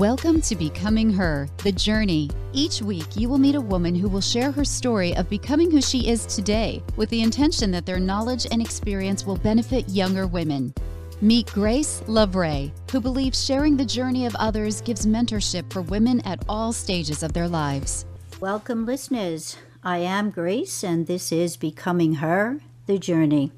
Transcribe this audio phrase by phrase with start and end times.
[0.00, 2.30] Welcome to Becoming Her, the journey.
[2.54, 5.82] Each week, you will meet a woman who will share her story of becoming who
[5.82, 10.72] she is today with the intention that their knowledge and experience will benefit younger women.
[11.20, 16.42] Meet Grace Lovray, who believes sharing the journey of others gives mentorship for women at
[16.48, 18.06] all stages of their lives.
[18.40, 19.58] Welcome, listeners.
[19.84, 23.52] I am Grace, and this is Becoming Her, the journey.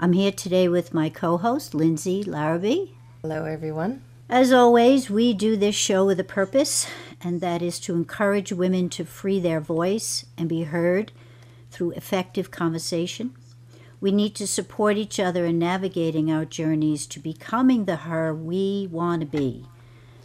[0.00, 2.88] I'm here today with my co host, Lindsay Larrabee.
[3.22, 4.02] Hello, everyone.
[4.28, 6.86] As always, we do this show with a purpose,
[7.20, 11.12] and that is to encourage women to free their voice and be heard
[11.70, 13.34] through effective conversation.
[14.00, 18.88] We need to support each other in navigating our journeys to becoming the her we
[18.90, 19.66] want to be.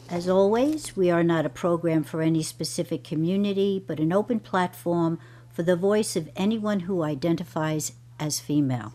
[0.09, 5.19] As always, we are not a program for any specific community, but an open platform
[5.51, 8.93] for the voice of anyone who identifies as female.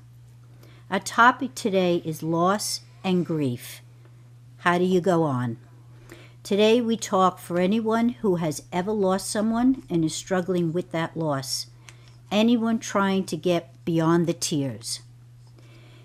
[0.91, 3.83] Our topic today is loss and grief.
[4.65, 5.59] How do you go on?
[6.43, 11.15] Today, we talk for anyone who has ever lost someone and is struggling with that
[11.15, 11.67] loss,
[12.31, 15.03] anyone trying to get beyond the tears.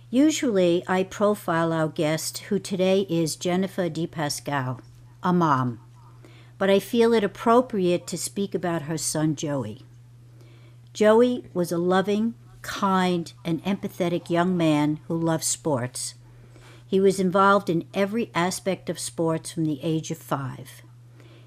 [0.09, 4.81] Usually, I profile our guest, who today is Jennifer DePascal,
[5.23, 5.80] a mom,
[6.57, 9.85] but I feel it appropriate to speak about her son Joey.
[10.91, 16.15] Joey was a loving, kind, and empathetic young man who loved sports.
[16.90, 20.82] He was involved in every aspect of sports from the age of five.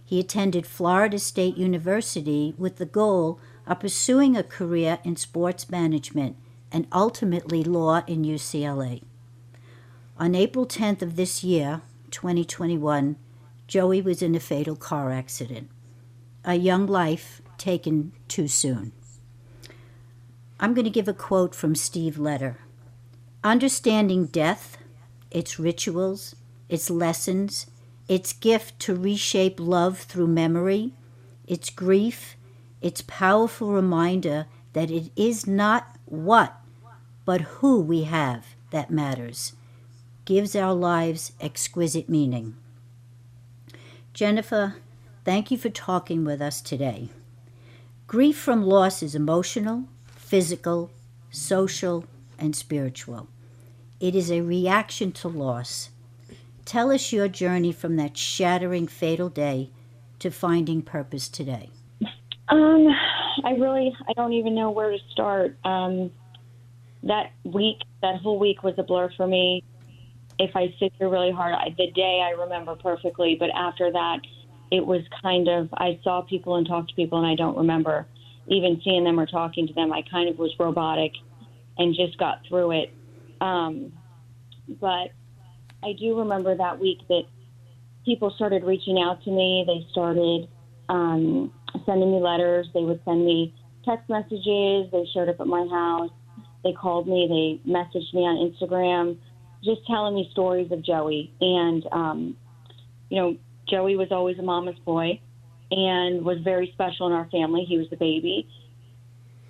[0.05, 6.37] He attended Florida State University with the goal of pursuing a career in sports management
[6.71, 9.03] and ultimately law in UCLA.
[10.17, 11.83] On April 10th of this year,
[12.13, 13.17] 2021,
[13.67, 15.69] Joey was in a fatal car accident.
[16.45, 18.93] A young life taken too soon.
[20.61, 22.59] I'm going to give a quote from Steve Letter.
[23.43, 24.77] Understanding death,
[25.33, 26.37] its rituals,
[26.69, 27.67] its lessons,
[28.09, 30.93] its gift to reshape love through memory,
[31.47, 32.37] its grief,
[32.81, 36.55] its powerful reminder that it is not what,
[37.25, 39.53] but who we have that matters,
[40.25, 42.57] gives our lives exquisite meaning.
[44.13, 44.77] Jennifer,
[45.25, 47.09] thank you for talking with us today.
[48.07, 50.91] Grief from loss is emotional, physical,
[51.31, 52.05] social,
[52.39, 53.29] and spiritual.
[54.03, 55.91] It is a reaction to loss.
[56.65, 59.71] Tell us your journey from that shattering fatal day
[60.19, 61.71] to finding purpose today.
[62.49, 62.89] Um,
[63.45, 65.57] I really, I don't even know where to start.
[65.65, 66.11] Um,
[67.05, 69.63] that week, that whole week was a blur for me.
[70.37, 74.19] If I sit here really hard, I, the day I remember perfectly, but after that,
[74.73, 78.09] it was kind of, I saw people and talked to people, and I don't remember
[78.49, 79.93] even seeing them or talking to them.
[79.93, 81.13] I kind of was robotic
[81.79, 82.93] and just got through it.
[83.43, 83.93] Um,
[84.81, 85.11] but
[85.83, 87.23] I do remember that week that
[88.05, 89.65] people started reaching out to me.
[89.67, 90.49] They started
[90.89, 91.53] um,
[91.85, 92.69] sending me letters.
[92.73, 93.53] They would send me
[93.85, 94.91] text messages.
[94.93, 96.11] They showed up at my house.
[96.63, 97.61] They called me.
[97.67, 99.19] They messaged me on Instagram,
[99.65, 101.33] just telling me stories of Joey.
[101.41, 102.37] And, um,
[103.11, 103.37] you know,
[103.69, 105.21] Joey was always a mama's boy
[105.73, 107.65] and was very special in our family.
[107.69, 108.49] He was the baby.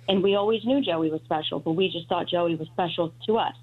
[0.07, 3.37] And we always knew Joey was special, but we just thought Joey was special to
[3.37, 3.53] us.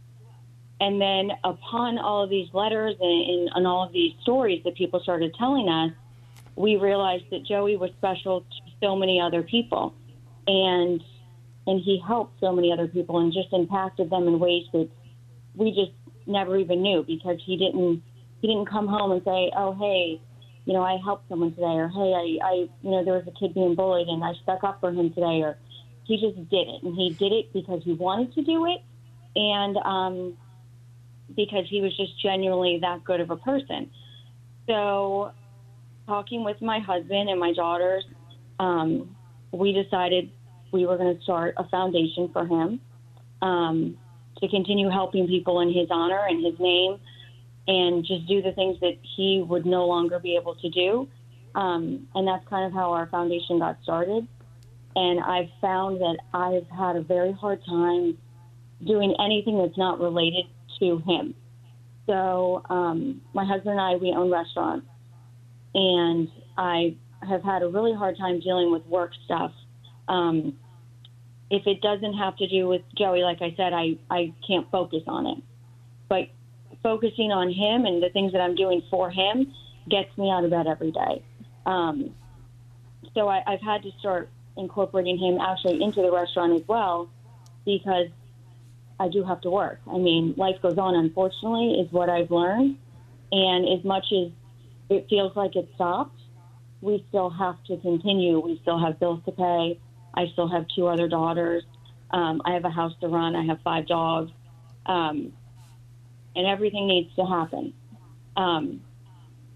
[0.81, 4.77] And then upon all of these letters and, and, and all of these stories that
[4.77, 5.93] people started telling us,
[6.57, 8.47] we realized that Joey was special to
[8.83, 9.95] so many other people.
[10.47, 11.03] And
[11.67, 14.89] and he helped so many other people and just impacted them in ways that
[15.55, 15.93] we just
[16.27, 18.03] never even knew because he didn't
[18.41, 20.21] he didn't come home and say, Oh hey,
[20.65, 23.39] you know, I helped someone today or hey I, I you know, there was a
[23.39, 25.59] kid being bullied and I stuck up for him today or
[26.05, 28.81] he just did it and he did it because he wanted to do it
[29.37, 30.37] and um
[31.37, 33.91] because he was just genuinely that good of a person.
[34.67, 35.33] So,
[36.07, 38.05] talking with my husband and my daughters,
[38.59, 39.17] um,
[39.53, 40.31] we decided
[40.73, 42.81] we were going to start a foundation for him
[43.43, 43.97] um,
[44.41, 46.99] to continue helping people in his honor and his name
[47.67, 51.09] and just do the things that he would no longer be able to do.
[51.55, 54.27] Um, and that's kind of how our foundation got started.
[54.97, 58.19] And I've found that I've had a very hard time
[58.85, 60.47] doing anything that's not related
[60.81, 61.35] to him.
[62.07, 64.87] So um, my husband and I, we own restaurants,
[65.75, 66.97] and I
[67.27, 69.53] have had a really hard time dealing with work stuff.
[70.09, 70.57] Um,
[71.51, 75.03] if it doesn't have to do with Joey, like I said, I, I can't focus
[75.07, 75.39] on it.
[76.09, 76.29] But
[76.83, 79.53] focusing on him and the things that I'm doing for him
[79.89, 81.23] gets me out of bed every day.
[81.67, 82.15] Um,
[83.15, 87.11] so I, I've had to start incorporating him actually into the restaurant as well
[87.65, 88.09] because
[89.01, 89.81] I do have to work.
[89.91, 92.77] I mean, life goes on, unfortunately, is what I've learned.
[93.33, 94.31] And as much as
[94.91, 96.21] it feels like it stopped,
[96.83, 98.39] we still have to continue.
[98.41, 99.81] We still have bills to pay.
[100.13, 101.65] I still have two other daughters.
[102.11, 103.35] Um, I have a house to run.
[103.35, 104.33] I have five dogs.
[104.85, 105.33] Um,
[106.37, 107.73] and everything needs to happen.
[108.37, 108.83] Um,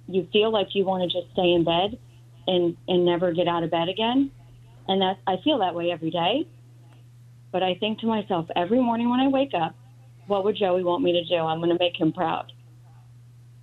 [0.08, 1.99] you feel like you want to just stay in bed
[2.46, 4.31] and, and never get out of bed again.
[4.88, 6.46] And that I feel that way every day.
[7.54, 9.76] But I think to myself every morning when I wake up,
[10.26, 11.36] what would Joey want me to do?
[11.36, 12.52] I'm going to make him proud.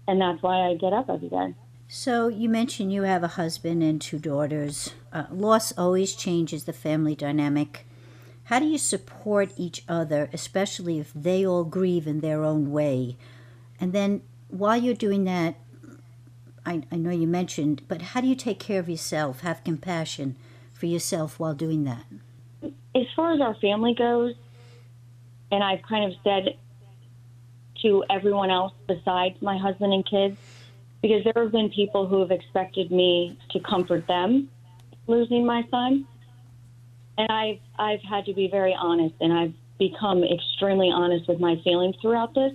[0.07, 1.55] And that's why I get up every day.
[1.89, 4.93] So you mentioned you have a husband and two daughters.
[5.11, 7.85] Uh, loss always changes the family dynamic.
[8.45, 13.17] How do you support each other, especially if they all grieve in their own way?
[13.77, 15.55] And then while you're doing that,
[16.65, 20.37] I, I know you mentioned, but how do you take care of yourself, have compassion
[20.71, 22.05] for yourself while doing that?
[22.63, 24.35] As far as our family goes,
[25.51, 26.57] and I've kind of said
[27.81, 30.37] to everyone else besides my husband and kids,
[31.01, 34.49] because there have been people who have expected me to comfort them
[35.07, 36.07] losing my son.
[37.17, 41.59] And I've I've had to be very honest and I've become extremely honest with my
[41.63, 42.53] feelings throughout this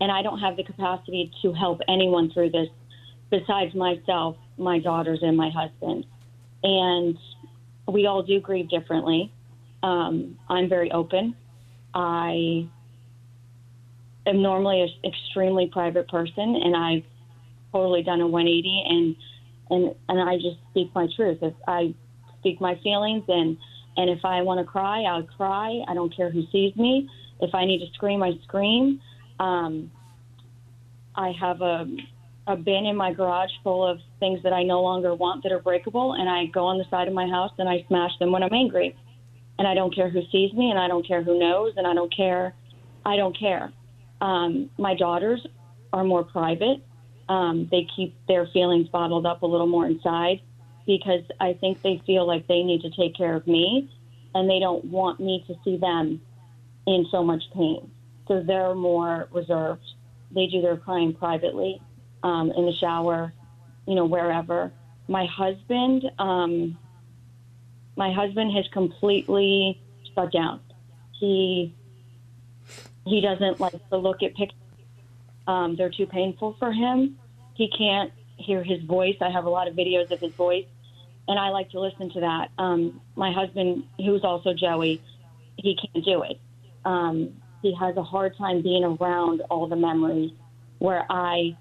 [0.00, 2.68] and I don't have the capacity to help anyone through this
[3.30, 6.06] besides myself, my daughters and my husband.
[6.62, 7.18] And
[7.86, 9.32] we all do grieve differently.
[9.82, 11.36] Um, I'm very open.
[11.94, 12.68] I
[14.26, 17.04] am normally an extremely private person and I've
[17.72, 19.16] totally done a 180 and
[19.70, 21.38] and and I just speak my truth.
[21.42, 21.94] If I
[22.40, 23.56] speak my feelings and
[23.96, 25.82] and if I want to cry, I'll cry.
[25.88, 27.08] I don't care who sees me.
[27.40, 29.00] If I need to scream, I scream.
[29.40, 29.90] Um,
[31.14, 31.86] I have a
[32.46, 35.58] a bin in my garage full of things that I no longer want that are
[35.60, 38.42] breakable, and I go on the side of my house and I smash them when
[38.42, 38.96] I'm angry.
[39.58, 41.94] And I don't care who sees me, and I don't care who knows, and I
[41.94, 42.54] don't care.
[43.04, 43.72] I don't care.
[44.20, 45.44] Um, my daughters
[45.92, 46.82] are more private
[47.28, 50.40] um, they keep their feelings bottled up a little more inside
[50.86, 53.90] because I think they feel like they need to take care of me
[54.34, 56.20] and they don't want me to see them
[56.86, 57.90] in so much pain.
[58.26, 59.84] So they're more reserved.
[60.30, 61.82] They do their crying privately
[62.22, 63.32] um, in the shower,
[63.86, 64.72] you know, wherever.
[65.08, 66.78] My husband, um,
[67.98, 69.78] my husband has completely
[70.14, 70.60] shut down.
[71.12, 71.74] He
[73.04, 74.58] he doesn't like to look at pictures
[75.48, 77.18] um, they're too painful for him.
[77.54, 79.16] He can't hear his voice.
[79.20, 80.66] I have a lot of videos of his voice,
[81.26, 82.50] and I like to listen to that.
[82.58, 85.02] Um, my husband, who's also Joey,
[85.56, 86.38] he can't do it.
[86.84, 90.30] Um, he has a hard time being around all the memories
[90.78, 91.56] where I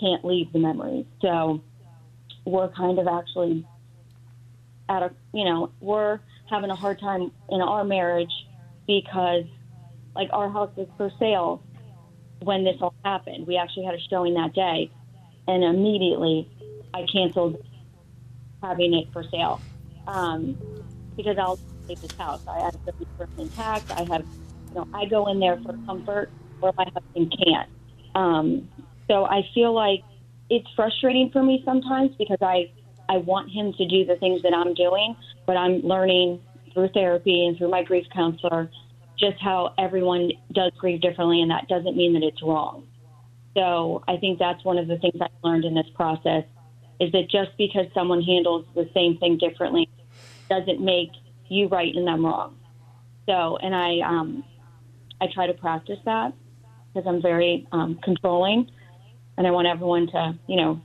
[0.00, 1.04] can't leave the memories.
[1.20, 1.60] So
[2.46, 3.66] we're kind of actually
[4.92, 8.32] at a, you know, we're having a hard time in our marriage
[8.86, 9.44] because,
[10.14, 11.62] like, our house is for sale
[12.40, 13.46] when this all happened.
[13.46, 14.90] We actually had a showing that day,
[15.48, 16.48] and immediately
[16.92, 17.64] I canceled
[18.62, 19.60] having it for sale
[20.06, 20.58] um,
[21.16, 22.42] because I'll take this house.
[22.46, 23.90] I have be personally intact.
[23.92, 24.24] I have,
[24.68, 27.68] you know, I go in there for comfort where my husband can't.
[28.14, 28.68] Um,
[29.08, 30.02] so I feel like
[30.50, 32.70] it's frustrating for me sometimes because I
[33.12, 35.14] I want him to do the things that I'm doing,
[35.46, 36.40] but I'm learning
[36.72, 38.70] through therapy and through my grief counselor
[39.18, 42.84] just how everyone does grieve differently, and that doesn't mean that it's wrong.
[43.54, 46.44] So I think that's one of the things I've learned in this process
[47.00, 49.90] is that just because someone handles the same thing differently
[50.48, 51.10] doesn't make
[51.50, 52.56] you right and them wrong.
[53.28, 54.42] So, and I, um,
[55.20, 56.32] I try to practice that
[56.94, 58.70] because I'm very um, controlling,
[59.36, 60.80] and I want everyone to, you know,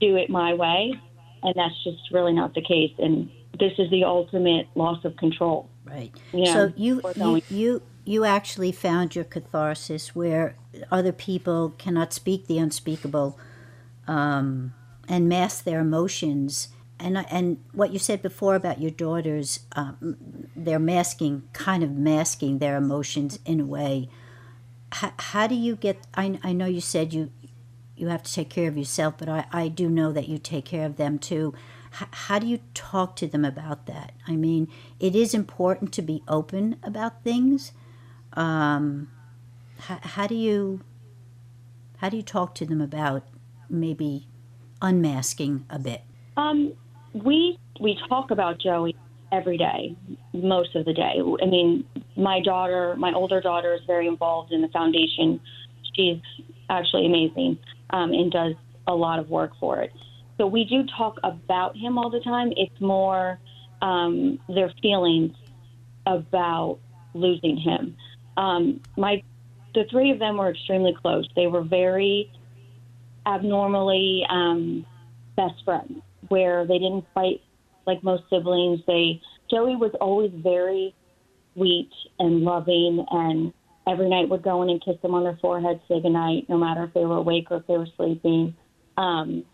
[0.00, 0.94] do it my way,
[1.42, 2.92] and that's just really not the case.
[2.98, 5.68] And this is the ultimate loss of control.
[5.84, 6.12] Right.
[6.32, 10.56] Yeah, so you, you you you actually found your catharsis where
[10.90, 13.38] other people cannot speak the unspeakable
[14.06, 14.74] um,
[15.08, 16.68] and mask their emotions.
[17.00, 20.16] And and what you said before about your daughters, um,
[20.56, 24.08] they're masking, kind of masking their emotions in a way.
[24.90, 26.06] How, how do you get?
[26.14, 27.30] I, I know you said you
[27.98, 30.64] you have to take care of yourself, but I, I do know that you take
[30.64, 31.54] care of them too
[31.90, 34.12] how do you talk to them about that?
[34.26, 34.68] I mean,
[35.00, 37.72] it is important to be open about things.
[38.34, 39.10] Um,
[39.78, 40.82] how, how do you
[41.98, 43.24] How do you talk to them about
[43.68, 44.28] maybe
[44.82, 46.02] unmasking a bit?
[46.36, 46.72] Um,
[47.12, 48.94] we we talk about Joey
[49.32, 49.96] every day,
[50.32, 51.20] most of the day.
[51.42, 51.84] I mean,
[52.16, 55.40] my daughter, my older daughter, is very involved in the foundation.
[55.94, 56.20] She's
[56.70, 57.58] actually amazing
[57.90, 58.54] um, and does
[58.86, 59.92] a lot of work for it.
[60.38, 62.52] So we do talk about him all the time.
[62.56, 63.38] It's more
[63.82, 65.34] um, their feelings
[66.06, 66.78] about
[67.14, 67.96] losing him.
[68.36, 69.22] Um, my
[69.74, 71.28] the three of them were extremely close.
[71.36, 72.32] They were very
[73.26, 74.86] abnormally um,
[75.36, 77.42] best friends, where they didn't fight
[77.86, 78.80] like most siblings.
[78.86, 80.94] They Joey was always very
[81.54, 83.52] sweet and loving, and
[83.88, 86.84] every night would go in and kiss them on their forehead, say goodnight, no matter
[86.84, 88.54] if they were awake or if they were sleeping.
[88.96, 89.44] Um,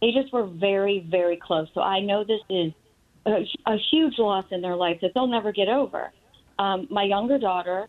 [0.00, 1.68] they just were very, very close.
[1.74, 2.72] So I know this is
[3.26, 6.12] a, a huge loss in their life that they'll never get over.
[6.58, 7.86] Um, my younger daughter,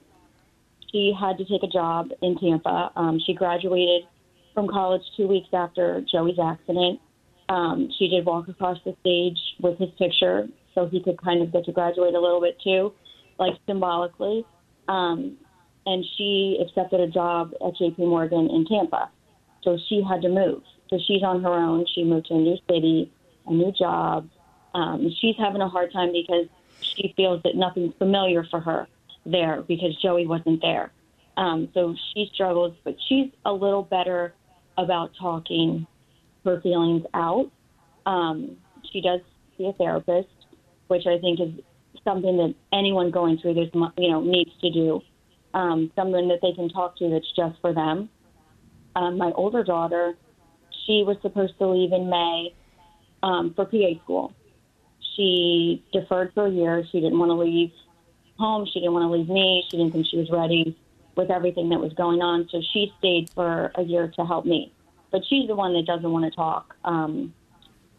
[0.91, 2.91] she had to take a job in Tampa.
[2.95, 4.03] Um, she graduated
[4.53, 6.99] from college two weeks after Joey's accident.
[7.49, 11.51] Um, she did walk across the stage with his picture so he could kind of
[11.51, 12.93] get to graduate a little bit too,
[13.39, 14.45] like symbolically.
[14.87, 15.37] Um,
[15.87, 19.09] and she accepted a job at JP Morgan in Tampa.
[19.63, 20.61] So she had to move.
[20.89, 21.85] So she's on her own.
[21.95, 23.11] She moved to a new city,
[23.45, 24.29] a new job.
[24.73, 26.47] Um, she's having a hard time because
[26.81, 28.87] she feels that nothing's familiar for her
[29.25, 30.91] there because Joey wasn't there.
[31.37, 34.33] Um, so she struggles, but she's a little better
[34.77, 35.87] about talking
[36.43, 37.49] her feelings out.
[38.05, 38.57] Um,
[38.91, 39.21] she does
[39.57, 40.27] see a therapist,
[40.87, 41.63] which I think is
[42.03, 45.01] something that anyone going through this, you know, needs to do.
[45.53, 48.09] Um, someone that they can talk to that's just for them.
[48.95, 50.15] Um, my older daughter,
[50.85, 52.53] she was supposed to leave in May
[53.23, 54.33] um, for PA school.
[55.15, 56.83] She deferred for a year.
[56.91, 57.71] She didn't want to leave
[58.37, 58.67] home.
[58.71, 59.63] She didn't want to leave me.
[59.69, 60.77] She didn't think she was ready
[61.15, 62.47] with everything that was going on.
[62.51, 64.71] So she stayed for a year to help me.
[65.11, 67.33] But she's the one that doesn't want to talk um,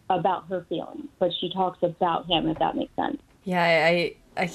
[0.08, 3.20] about her feelings, but she talks about him, if that makes sense.
[3.44, 4.50] Yeah, I, I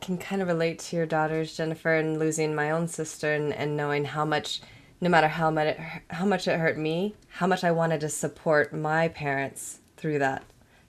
[0.00, 3.76] can kind of relate to your daughters, Jennifer, and losing my own sister and, and
[3.76, 4.60] knowing how much,
[5.00, 8.08] no matter how much, it, how much it hurt me, how much I wanted to
[8.08, 10.44] support my parents through that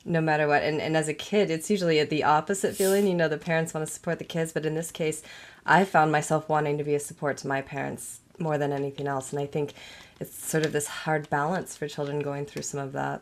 [0.05, 0.63] no matter what.
[0.63, 3.07] And, and as a kid, it's usually the opposite feeling.
[3.07, 5.21] You know, the parents want to support the kids, but in this case,
[5.65, 9.31] I found myself wanting to be a support to my parents more than anything else.
[9.31, 9.73] And I think
[10.19, 13.21] it's sort of this hard balance for children going through some of that.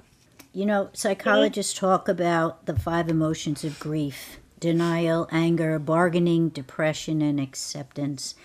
[0.54, 7.40] You know, psychologists talk about the five emotions of grief denial, anger, bargaining, depression, and
[7.40, 8.36] acceptance.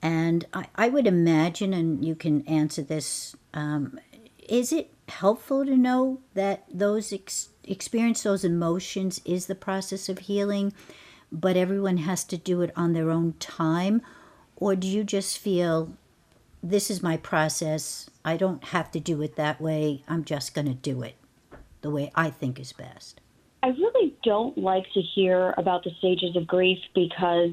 [0.00, 4.00] And I, I would imagine, and you can answer this, um,
[4.48, 10.20] is it helpful to know that those ex- experience those emotions is the process of
[10.20, 10.72] healing,
[11.30, 14.02] but everyone has to do it on their own time?
[14.56, 15.92] Or do you just feel
[16.62, 18.08] this is my process.
[18.24, 20.04] I don't have to do it that way.
[20.06, 21.16] I'm just going to do it
[21.80, 23.20] the way I think is best.
[23.62, 27.50] I really don't like to hear about the stages of grief because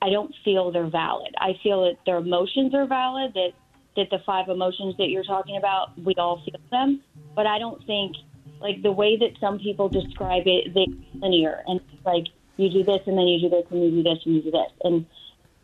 [0.00, 1.34] I don't feel they're valid.
[1.38, 3.52] I feel that their emotions are valid, that
[3.96, 7.02] that the five emotions that you're talking about, we all feel them,
[7.34, 8.14] but I don't think
[8.60, 10.86] like the way that some people describe it, they
[11.18, 14.18] linear and like you do this and then you do this and you do this
[14.24, 14.72] and you do this.
[14.84, 15.06] And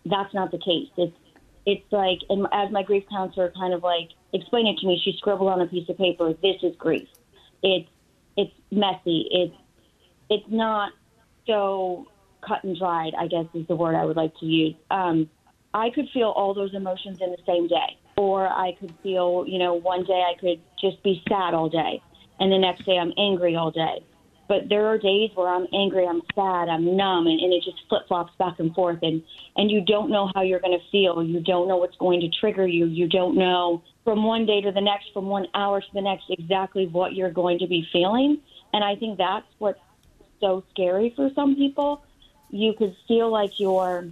[0.07, 0.89] that's not the case.
[0.97, 1.17] It's
[1.67, 5.15] it's like, and as my grief counselor kind of like explained it to me, she
[5.17, 7.09] scribbled on a piece of paper, "This is grief.
[7.63, 7.89] It's
[8.37, 9.29] it's messy.
[9.31, 9.55] It's
[10.31, 10.93] it's not
[11.47, 12.07] so
[12.47, 13.13] cut and dried.
[13.19, 14.75] I guess is the word I would like to use.
[14.91, 15.29] Um,
[15.73, 19.59] I could feel all those emotions in the same day, or I could feel, you
[19.59, 22.01] know, one day I could just be sad all day,
[22.39, 24.05] and the next day I'm angry all day.
[24.47, 27.79] But there are days where I'm angry, I'm sad, I'm numb, and, and it just
[27.89, 28.99] flip flops back and forth.
[29.01, 29.23] And,
[29.57, 31.25] and you don't know how you're going to feel.
[31.25, 32.85] You don't know what's going to trigger you.
[32.87, 36.25] You don't know from one day to the next, from one hour to the next,
[36.29, 38.39] exactly what you're going to be feeling.
[38.75, 39.81] And I think that's what's
[40.45, 42.05] so scary for some people.
[42.51, 44.07] You could feel like you're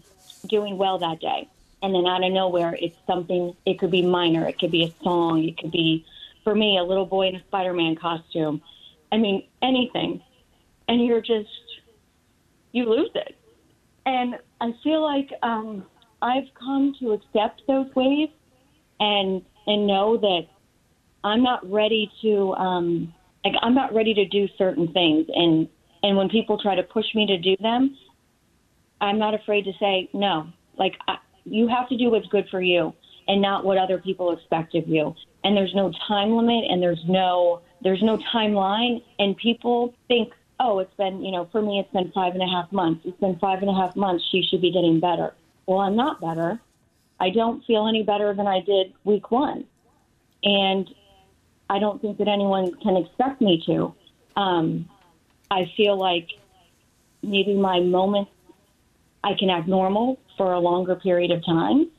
[0.47, 1.49] doing well that day.
[1.83, 4.49] And then out of nowhere, it's something, it could be minor.
[4.49, 5.45] It could be a song.
[5.45, 6.07] It could be,
[6.45, 8.63] for me, a little boy in a Spider Man costume
[9.13, 10.23] I mean, anything.
[10.89, 11.49] And you're just,
[12.73, 13.37] you lose it.
[14.07, 15.85] And I feel like um,
[16.23, 18.33] I've come to accept those waves
[18.99, 20.47] and and know that
[21.23, 25.69] I'm not ready to um, like I'm not ready to do certain things and
[26.03, 27.97] and when people try to push me to do them,
[29.01, 30.49] I'm not afraid to say no.
[30.79, 32.93] Like I, you have to do what's good for you
[33.29, 35.15] and not what other people expect of you.
[35.45, 40.79] And there's no time limit and there's no there's no timeline, and people think, oh,
[40.79, 43.03] it's been, you know, for me, it's been five and a half months.
[43.05, 44.25] It's been five and a half months.
[44.31, 45.35] She should be getting better.
[45.67, 46.61] Well, I'm not better.
[47.19, 49.65] I don't feel any better than I did week one.
[50.45, 50.89] and
[51.71, 53.95] I don't think that anyone can expect me to.
[54.37, 54.89] Um,
[55.53, 56.29] I feel like
[57.23, 58.31] maybe my moments
[59.23, 61.91] I can act normal for a longer period of time.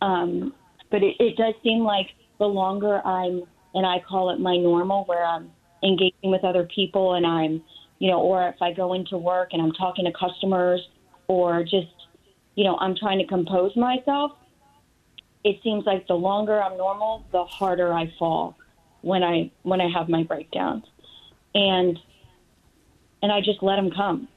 [0.00, 0.54] Um,
[0.90, 2.06] but it, it does seem like
[2.38, 3.42] the longer I'm,
[3.74, 5.50] and I call it my normal, where I'm
[5.82, 7.60] engaging with other people and I'm,
[7.98, 10.80] you know, or if I go into work and I'm talking to customers
[11.26, 11.88] or just,
[12.54, 14.30] you know, I'm trying to compose myself,
[15.42, 18.56] it seems like the longer I'm normal, the harder I fall
[19.02, 20.84] when I when I have my breakdowns.
[21.54, 21.98] And
[23.22, 24.28] and I just let them come.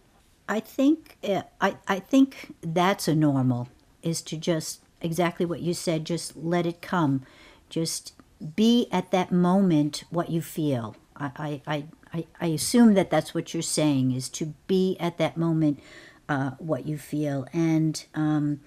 [0.47, 3.69] I think uh, I I think that's a normal
[4.01, 6.05] is to just exactly what you said.
[6.05, 7.23] Just let it come.
[7.69, 8.13] Just
[8.55, 10.95] be at that moment what you feel.
[11.15, 15.37] I I I, I assume that that's what you're saying is to be at that
[15.37, 15.79] moment
[16.27, 18.05] uh, what you feel and.
[18.15, 18.61] Um,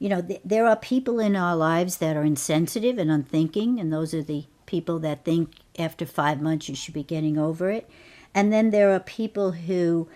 [0.00, 3.92] you know, th- there are people in our lives that are insensitive and unthinking, and
[3.92, 7.88] those are the people that think after five months you should be getting over it.
[8.34, 10.08] And then there are people who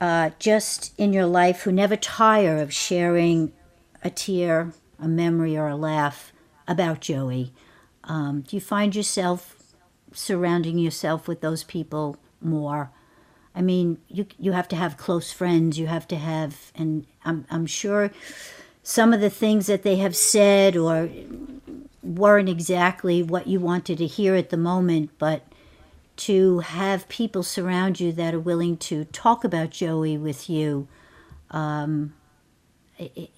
[0.00, 3.52] uh, just in your life who never tire of sharing
[4.02, 6.32] a tear, a memory, or a laugh
[6.66, 7.52] about Joey.
[8.04, 9.56] Um, do you find yourself
[10.12, 12.90] surrounding yourself with those people more?
[13.54, 15.78] I mean, you you have to have close friends.
[15.78, 18.10] You have to have, and I'm I'm sure
[18.82, 21.08] some of the things that they have said or
[22.02, 25.46] weren't exactly what you wanted to hear at the moment, but
[26.26, 30.88] to have people surround you that are willing to talk about Joey with you,
[31.50, 32.14] um,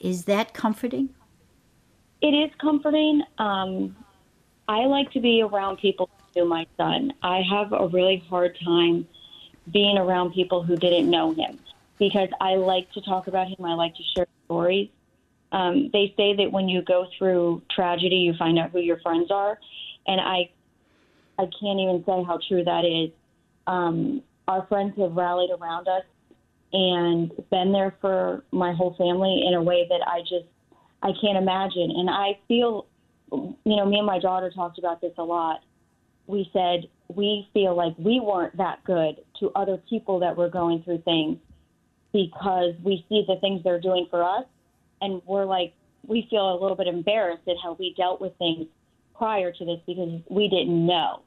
[0.00, 1.10] is that comforting?
[2.20, 3.22] It is comforting.
[3.38, 3.96] Um,
[4.68, 7.12] I like to be around people who my son.
[7.22, 9.06] I have a really hard time
[9.72, 11.58] being around people who didn't know him
[11.98, 13.64] because I like to talk about him.
[13.64, 14.88] I like to share stories.
[15.52, 19.30] Um, they say that when you go through tragedy, you find out who your friends
[19.30, 19.58] are,
[20.06, 20.50] and I,
[21.38, 23.10] I can't even say how true that is.
[23.66, 26.04] Um, our friends have rallied around us
[26.72, 30.46] and been there for my whole family in a way that I just
[31.02, 31.92] I can't imagine.
[31.96, 32.86] And I feel,
[33.30, 35.60] you know, me and my daughter talked about this a lot.
[36.26, 40.82] We said we feel like we weren't that good to other people that were going
[40.82, 41.38] through things
[42.12, 44.44] because we see the things they're doing for us
[45.00, 45.74] and we're like
[46.06, 48.66] we feel a little bit embarrassed at how we dealt with things
[49.16, 51.20] prior to this because we didn't know.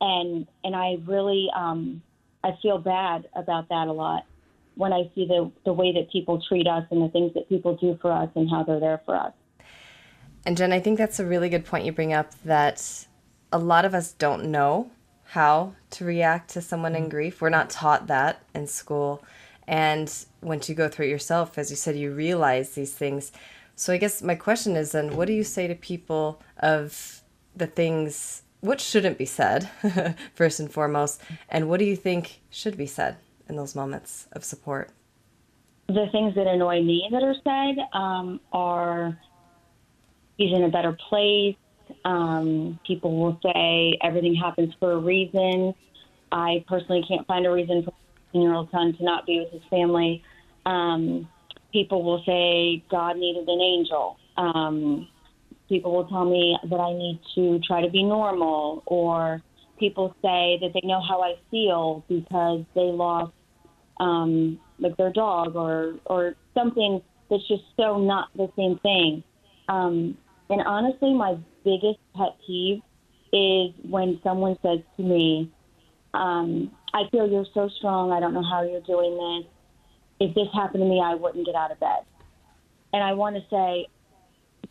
[0.00, 2.02] And and i really um
[2.42, 4.26] i feel bad about that a lot
[4.74, 7.76] when i see the the way that people treat us and the things that people
[7.76, 9.32] do for us and how they're there for us.
[10.44, 13.06] And jen i think that's a really good point you bring up that
[13.52, 14.90] a lot of us don't know
[15.34, 17.40] how to react to someone in grief.
[17.40, 19.24] We're not taught that in school.
[19.66, 23.32] And once you go through it yourself, as you said, you realize these things.
[23.76, 27.22] So I guess my question is then, what do you say to people of
[27.56, 29.70] the things, what shouldn't be said,
[30.34, 33.16] first and foremost, and what do you think should be said
[33.48, 34.90] in those moments of support?
[35.88, 39.18] The things that annoy me that are said um, are
[40.38, 41.56] he's in a better place.
[42.04, 45.74] Um, people will say everything happens for a reason.
[46.32, 47.92] I personally can't find a reason for
[48.32, 50.22] 16 year old son to not be with his family.
[50.64, 51.28] Um,
[51.72, 54.18] people will say God needed an angel.
[55.68, 59.42] People will tell me that I need to try to be normal, or
[59.78, 63.32] people say that they know how I feel because they lost
[63.98, 67.00] um, like their dog or or something
[67.30, 69.22] that's just so not the same thing.
[69.68, 70.16] Um,
[70.50, 72.82] and honestly, my biggest pet peeve
[73.32, 75.50] is when someone says to me,
[76.12, 78.12] um, I feel you're so strong.
[78.12, 79.50] I don't know how you're doing this.
[80.20, 82.04] If this happened to me, I wouldn't get out of bed.
[82.92, 83.88] And I want to say,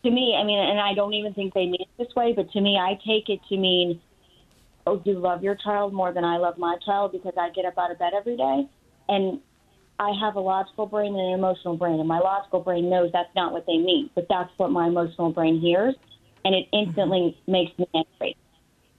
[0.02, 2.50] to me, I mean, and I don't even think they mean it this way, but
[2.52, 4.00] to me, I take it to mean,
[4.86, 7.64] oh, do you love your child more than I love my child because I get
[7.64, 8.68] up out of bed every day?
[9.08, 9.40] And
[9.98, 13.34] I have a logical brain and an emotional brain, and my logical brain knows that's
[13.36, 15.94] not what they mean, but that's what my emotional brain hears,
[16.44, 16.88] and it mm-hmm.
[16.88, 18.36] instantly makes me angry.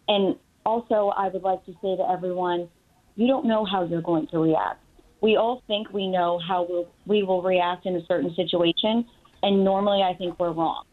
[0.07, 2.69] And also, I would like to say to everyone,
[3.15, 4.81] you don't know how you're going to react.
[5.21, 9.05] We all think we know how we'll, we will react in a certain situation,
[9.45, 10.83] and normally I think we're wrong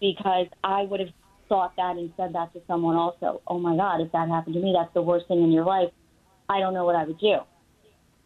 [0.00, 1.08] because I would have
[1.48, 3.40] thought that and said that to someone also.
[3.46, 5.90] Oh my God, if that happened to me, that's the worst thing in your life.
[6.48, 7.38] I don't know what I would do.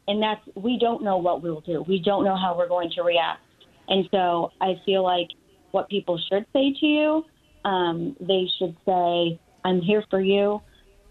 [0.08, 1.84] And that's, we don't know what we'll do.
[1.86, 3.40] We don't know how we're going to react.
[3.88, 5.28] And so I feel like
[5.70, 7.24] what people should say to you,
[7.64, 10.60] um, they should say, I'm here for you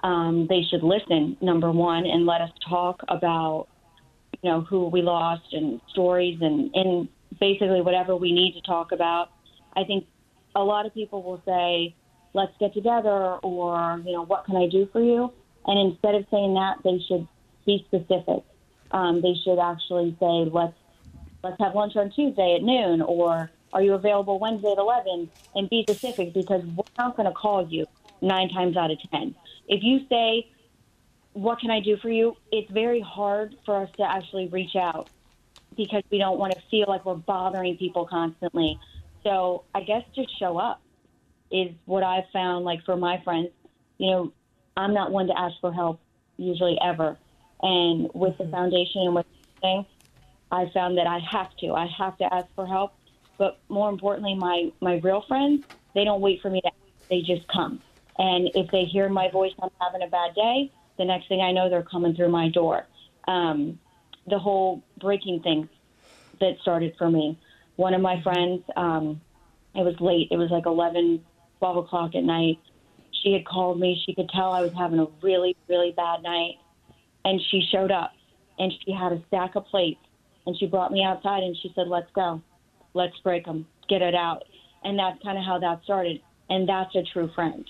[0.03, 3.67] um, they should listen, number one, and let us talk about,
[4.41, 7.07] you know, who we lost and stories and, and
[7.43, 9.29] basically whatever we need to talk about.
[9.75, 10.05] I think
[10.55, 11.93] a lot of people will say,
[12.33, 15.29] let's get together or, you know, what can I do for you?
[15.65, 17.27] And instead of saying that, they should
[17.65, 18.45] be specific.
[18.91, 20.77] Um, they should actually say, let's,
[21.43, 25.29] let's have lunch on Tuesday at noon or are you available Wednesday at 11?
[25.55, 27.85] And be specific because we're not going to call you
[28.21, 29.35] nine times out of 10.
[29.67, 30.49] If you say,
[31.33, 32.37] what can I do for you?
[32.53, 35.09] It's very hard for us to actually reach out
[35.75, 38.79] because we don't want to feel like we're bothering people constantly.
[39.23, 40.81] So I guess just show up
[41.51, 42.65] is what I've found.
[42.65, 43.49] Like for my friends,
[43.97, 44.33] you know,
[44.75, 45.99] I'm not one to ask for help
[46.37, 47.17] usually ever.
[47.61, 49.25] And with the foundation and with
[49.61, 49.85] thing,
[50.51, 51.73] I found that I have to.
[51.73, 52.93] I have to ask for help.
[53.37, 55.63] But more importantly, my my real friends,
[55.95, 56.71] they don't wait for me to.
[57.09, 57.81] They just come.
[58.17, 60.71] And if they hear my voice, I'm having a bad day.
[60.97, 62.85] The next thing I know, they're coming through my door.
[63.27, 63.79] Um,
[64.27, 65.69] the whole breaking thing
[66.39, 67.39] that started for me.
[67.75, 69.21] One of my friends, um,
[69.75, 70.27] it was late.
[70.31, 71.23] It was like 11,
[71.59, 72.59] 12 o'clock at night.
[73.23, 74.01] She had called me.
[74.05, 76.55] She could tell I was having a really, really bad night.
[77.25, 78.11] And she showed up
[78.59, 79.99] and she had a stack of plates
[80.45, 82.41] and she brought me outside and she said, let's go.
[82.93, 83.65] Let's break them.
[83.89, 84.43] Get it out.
[84.83, 86.21] And that's kind of how that started.
[86.49, 87.67] And that's a true friend.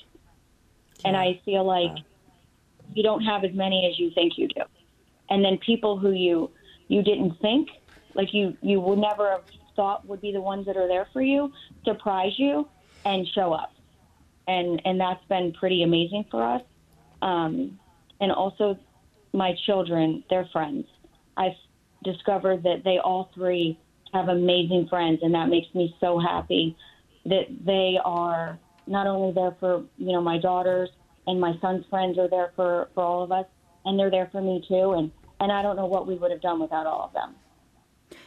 [0.99, 1.09] Yeah.
[1.09, 1.91] And I feel like
[2.93, 4.61] you don't have as many as you think you do.
[5.33, 6.51] And then people who you
[6.89, 7.69] you didn't think,
[8.13, 9.43] like you you would never have
[9.75, 11.51] thought would be the ones that are there for you,
[11.83, 12.69] surprise you
[13.03, 13.73] and show up.
[14.47, 16.61] And and that's been pretty amazing for us.
[17.23, 17.79] Um,
[18.21, 18.77] and also
[19.33, 20.85] my children, their friends.
[21.35, 21.57] I've
[22.03, 23.79] discovered that they all three
[24.13, 26.77] have amazing friends and that makes me so happy
[27.25, 30.89] that they are not only there for, you know, my daughters
[31.25, 33.45] and my son's friends are there for, for all of us,
[33.85, 34.93] and they're there for me too.
[34.93, 35.11] And,
[35.43, 37.35] and I don't know what we would have done without all of them.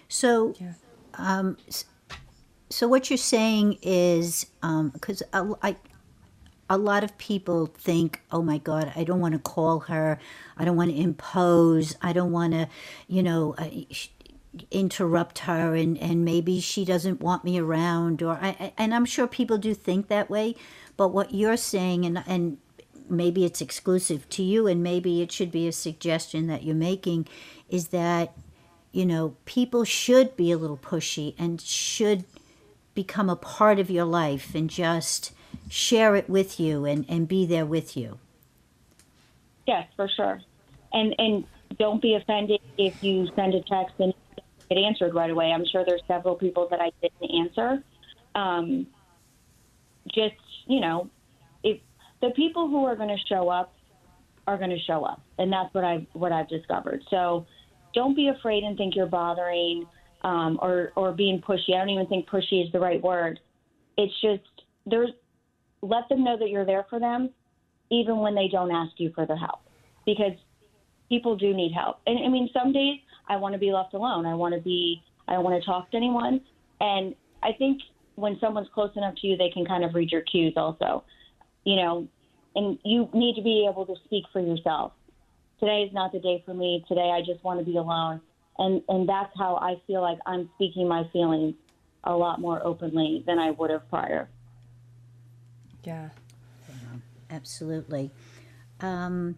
[0.06, 0.74] So, yeah.
[1.14, 1.56] um,
[2.68, 4.46] so what you're saying is,
[4.92, 5.76] because um, I,
[6.68, 10.18] a lot of people think, oh my God, I don't want to call her.
[10.58, 11.96] I don't want to impose.
[12.02, 12.68] I don't want to,
[13.08, 13.70] you know, uh,
[14.70, 18.22] interrupt her and, and maybe she doesn't want me around.
[18.22, 20.54] Or I, and I'm sure people do think that way.
[20.98, 22.58] But what you're saying, and, and
[23.08, 27.26] maybe it's exclusive to you and maybe it should be a suggestion that you're making
[27.68, 28.32] is that
[28.92, 32.24] you know people should be a little pushy and should
[32.94, 35.32] become a part of your life and just
[35.68, 38.18] share it with you and, and be there with you.
[39.66, 40.40] Yes for sure.
[40.92, 41.44] And and
[41.78, 44.14] don't be offended if you send a text and
[44.70, 45.52] it answered right away.
[45.52, 47.82] I'm sure there's several people that i didn't answer.
[48.34, 48.86] Um,
[50.08, 50.34] just
[50.66, 51.10] you know
[52.20, 53.72] the people who are going to show up
[54.46, 57.02] are going to show up, and that's what I've what I've discovered.
[57.10, 57.46] So
[57.94, 59.86] don't be afraid and think you're bothering
[60.22, 61.74] um, or or being pushy.
[61.74, 63.40] I don't even think pushy is the right word.
[63.96, 64.42] It's just
[64.86, 65.10] there's
[65.82, 67.30] let them know that you're there for them,
[67.90, 69.60] even when they don't ask you for their help,
[70.04, 70.32] because
[71.08, 71.98] people do need help.
[72.06, 74.26] And I mean, some days I want to be left alone.
[74.26, 75.02] I want to be.
[75.28, 76.40] I don't want to talk to anyone.
[76.80, 77.80] And I think
[78.14, 81.04] when someone's close enough to you, they can kind of read your cues also
[81.66, 82.08] you know,
[82.54, 84.92] and you need to be able to speak for yourself.
[85.58, 86.84] Today is not the day for me.
[86.88, 88.20] Today I just want to be alone.
[88.56, 91.54] And and that's how I feel like I'm speaking my feelings
[92.04, 94.28] a lot more openly than I would have prior.
[95.82, 96.10] Yeah.
[96.68, 96.74] yeah
[97.30, 98.12] absolutely.
[98.80, 99.36] Um,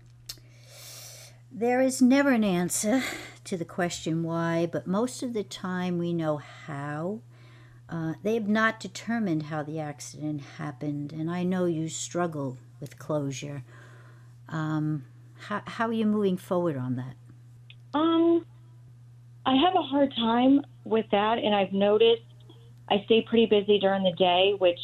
[1.51, 3.03] there is never an answer
[3.45, 7.21] to the question why, but most of the time we know how.
[7.88, 12.98] Uh, they have not determined how the accident happened, and I know you struggle with
[12.98, 13.64] closure.
[14.48, 15.05] Um,
[15.40, 17.16] how, how are you moving forward on that?
[17.94, 18.44] Um,
[19.46, 22.22] I have a hard time with that, and I've noticed
[22.90, 24.81] I stay pretty busy during the day, which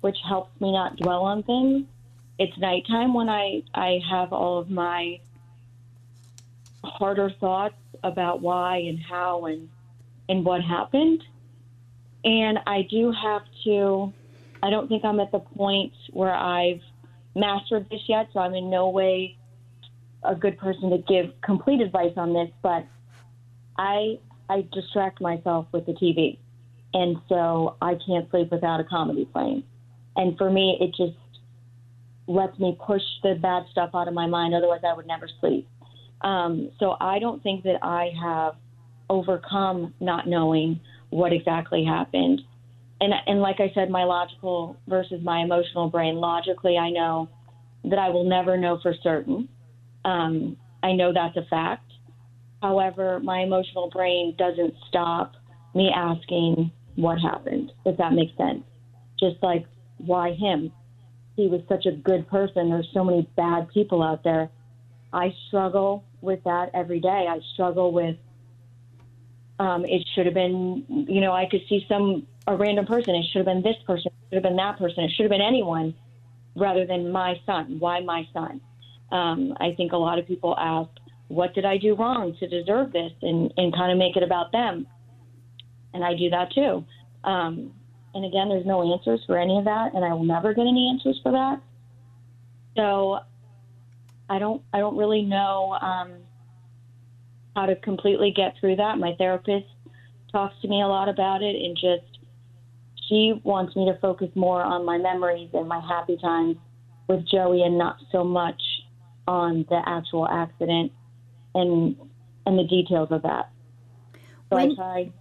[0.00, 1.86] which helps me not dwell on things.
[2.38, 5.20] It's nighttime when I I have all of my
[6.84, 9.70] harder thoughts about why and how and
[10.28, 11.22] and what happened.
[12.24, 14.12] And I do have to,
[14.62, 16.80] I don't think I'm at the point where I've
[17.34, 19.36] mastered this yet, so I'm in no way
[20.22, 22.86] a good person to give complete advice on this, but
[23.78, 26.38] I I distract myself with the TV.
[26.92, 29.64] And so I can't sleep without a comedy playing.
[30.16, 31.18] And for me it just
[32.26, 35.68] lets me push the bad stuff out of my mind, otherwise I would never sleep.
[36.22, 38.54] Um, so I don't think that I have
[39.10, 40.80] overcome not knowing
[41.14, 42.40] what exactly happened.
[43.00, 46.16] And and like I said, my logical versus my emotional brain.
[46.16, 47.28] Logically, I know
[47.84, 49.48] that I will never know for certain.
[50.04, 51.90] Um, I know that's a fact.
[52.62, 55.34] However, my emotional brain doesn't stop
[55.74, 58.62] me asking what happened, if that makes sense.
[59.18, 59.66] Just like,
[59.98, 60.72] why him?
[61.36, 62.70] he was such a good person.
[62.70, 64.50] There's so many bad people out there.
[65.12, 67.26] I struggle with that every day.
[67.28, 68.16] I struggle with
[69.58, 73.14] um, it should have been, you know, I could see some a random person.
[73.14, 74.12] It should have been this person.
[74.12, 75.04] It should have been that person.
[75.04, 75.94] It should have been anyone,
[76.56, 77.76] rather than my son.
[77.78, 78.60] Why my son?
[79.12, 80.90] Um, I think a lot of people ask,
[81.28, 84.52] "What did I do wrong to deserve this?" and and kind of make it about
[84.52, 84.86] them.
[85.92, 86.84] And I do that too.
[87.22, 87.72] Um,
[88.14, 90.90] and again, there's no answers for any of that, and I will never get any
[90.90, 91.60] answers for that.
[92.76, 93.20] So
[94.28, 96.12] I don't I don't really know um,
[97.54, 98.98] how to completely get through that.
[98.98, 99.66] My therapist
[100.32, 102.18] talks to me a lot about it, and just
[103.08, 106.56] she wants me to focus more on my memories and my happy times
[107.08, 108.60] with Joey, and not so much
[109.26, 110.92] on the actual accident
[111.54, 111.96] and
[112.46, 113.50] and the details of that.
[114.50, 115.12] So When- I tried.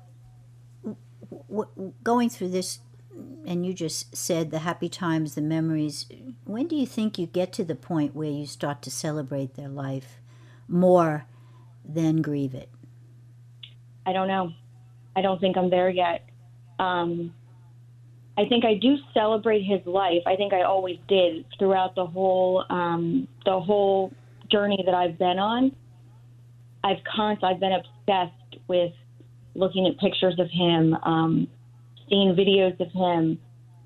[1.50, 2.80] w- going through this,
[3.46, 6.06] and you just said the happy times, the memories.
[6.46, 9.70] When do you think you get to the point where you start to celebrate their
[9.70, 10.20] life
[10.68, 11.26] more
[11.88, 12.70] than grieve it?
[14.06, 14.52] I don't know.
[15.16, 16.26] I don't think I'm there yet.
[16.80, 17.34] Um,
[18.38, 20.24] I think I do celebrate his life.
[20.26, 24.12] I think I always did throughout the whole um, the whole
[24.52, 25.76] journey that I've been on.
[26.84, 28.92] I've const- I've been obsessed with
[29.56, 31.48] looking at pictures of him, um,
[32.10, 33.38] seeing videos of him,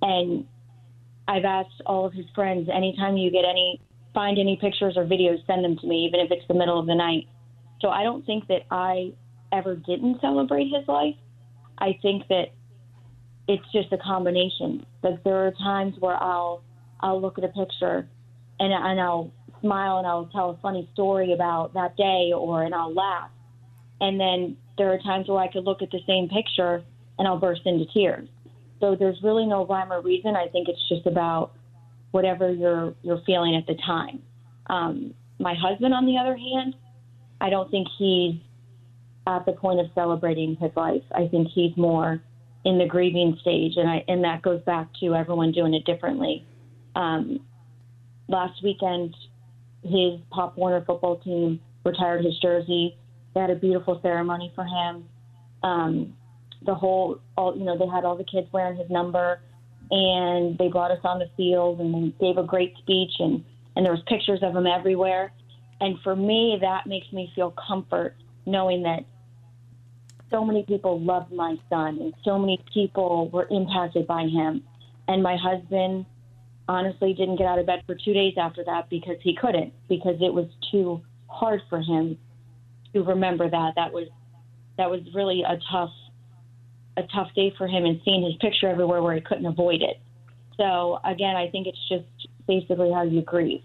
[0.02, 0.46] and
[1.28, 3.82] I've asked all of his friends anytime you get any
[4.14, 6.88] find any pictures or videos, send them to me, even if it's the middle of
[6.88, 7.28] the night.
[7.82, 9.14] So I don't think that I
[9.52, 11.16] ever didn't celebrate his life.
[11.78, 12.54] I think that
[13.48, 14.86] it's just a combination.
[15.04, 16.64] Like there are times where I'll
[17.00, 18.08] I'll look at a picture
[18.60, 22.74] and and I'll smile and I'll tell a funny story about that day or and
[22.74, 23.30] I'll laugh.
[24.02, 26.84] And then there are times where I could look at the same picture
[27.18, 28.28] and I'll burst into tears.
[28.80, 30.36] So there's really no rhyme or reason.
[30.36, 31.54] I think it's just about
[32.12, 34.22] whatever you're you're feeling at the time.
[34.68, 36.76] Um, my husband, on the other hand,
[37.40, 38.36] I don't think he's
[39.28, 41.04] at the point of celebrating his life.
[41.14, 42.22] I think he's more
[42.66, 46.46] in the grieving stage, and I and that goes back to everyone doing it differently.
[46.96, 47.40] Um,
[48.28, 49.16] last weekend,
[49.84, 52.98] his Pop Warner football team retired his jersey.
[53.34, 55.06] They had a beautiful ceremony for him.
[55.64, 56.14] Um,
[56.66, 59.40] the whole, all you know, they had all the kids wearing his number,
[59.92, 63.44] and they brought us on the field, and they gave a great speech, and
[63.76, 65.32] and there was pictures of him everywhere.
[65.80, 69.06] And for me, that makes me feel comfort knowing that
[70.30, 74.64] so many people loved my son and so many people were impacted by him.
[75.08, 76.06] And my husband
[76.68, 80.16] honestly didn't get out of bed for two days after that because he couldn't, because
[80.20, 82.18] it was too hard for him
[82.94, 83.74] to remember that.
[83.76, 84.08] That was
[84.78, 85.92] that was really a tough
[86.98, 90.00] a tough day for him and seeing his picture everywhere where he couldn't avoid it.
[90.58, 93.62] So again, I think it's just basically how you grieve.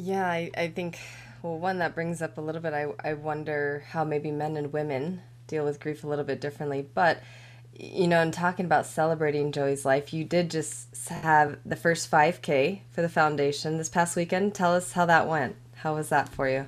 [0.00, 0.96] Yeah, I, I think,
[1.42, 4.72] well, one that brings up a little bit, I, I wonder how maybe men and
[4.72, 6.86] women deal with grief a little bit differently.
[6.94, 7.20] But,
[7.74, 12.82] you know, in talking about celebrating Joey's life, you did just have the first 5K
[12.92, 14.54] for the foundation this past weekend.
[14.54, 15.56] Tell us how that went.
[15.74, 16.66] How was that for you?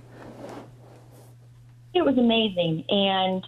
[1.94, 2.84] It was amazing.
[2.88, 3.46] And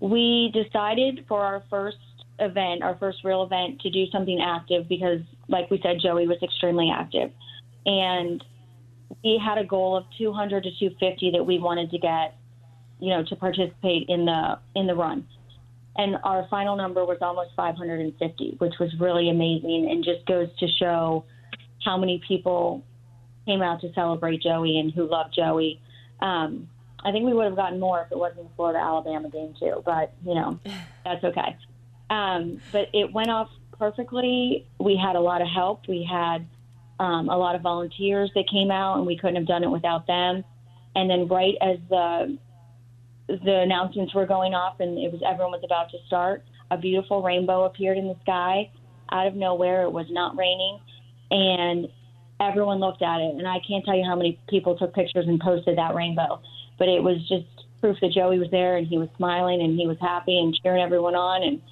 [0.00, 1.98] we decided for our first
[2.40, 6.42] event, our first real event, to do something active because, like we said, Joey was
[6.42, 7.30] extremely active.
[7.86, 8.42] And
[9.22, 12.36] we had a goal of 200 to 250 that we wanted to get,
[13.00, 15.26] you know, to participate in the in the run.
[15.96, 20.66] And our final number was almost 550, which was really amazing and just goes to
[20.66, 21.24] show
[21.84, 22.82] how many people
[23.46, 25.80] came out to celebrate Joey and who loved Joey.
[26.20, 26.68] Um,
[27.04, 29.82] I think we would have gotten more if it wasn't the Florida Alabama game too,
[29.84, 30.58] but you know,
[31.04, 31.56] that's okay.
[32.08, 34.66] Um, but it went off perfectly.
[34.78, 35.88] We had a lot of help.
[35.88, 36.46] We had
[37.02, 40.06] um, a lot of volunteers that came out, and we couldn't have done it without
[40.06, 40.44] them.
[40.94, 42.38] And then right as the
[43.28, 47.22] the announcements were going off and it was everyone was about to start, a beautiful
[47.22, 48.70] rainbow appeared in the sky
[49.10, 49.82] out of nowhere.
[49.82, 50.80] It was not raining,
[51.30, 51.88] and
[52.40, 53.34] everyone looked at it.
[53.36, 56.40] And I can't tell you how many people took pictures and posted that rainbow
[56.82, 57.46] but it was just
[57.80, 60.82] proof that Joey was there and he was smiling and he was happy and cheering
[60.82, 61.62] everyone on and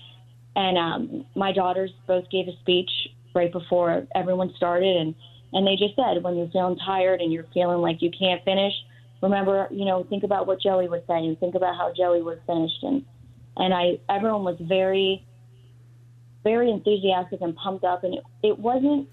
[0.57, 2.91] and um, my daughters both gave a speech
[3.35, 5.15] right before everyone started and
[5.53, 8.73] and they just said when you're feeling tired and you're feeling like you can't finish
[9.23, 12.83] remember you know think about what Joey was saying think about how Joey was finished
[12.83, 13.05] and
[13.57, 15.27] and I everyone was very
[16.43, 19.09] very enthusiastic and pumped up and it, it wasn't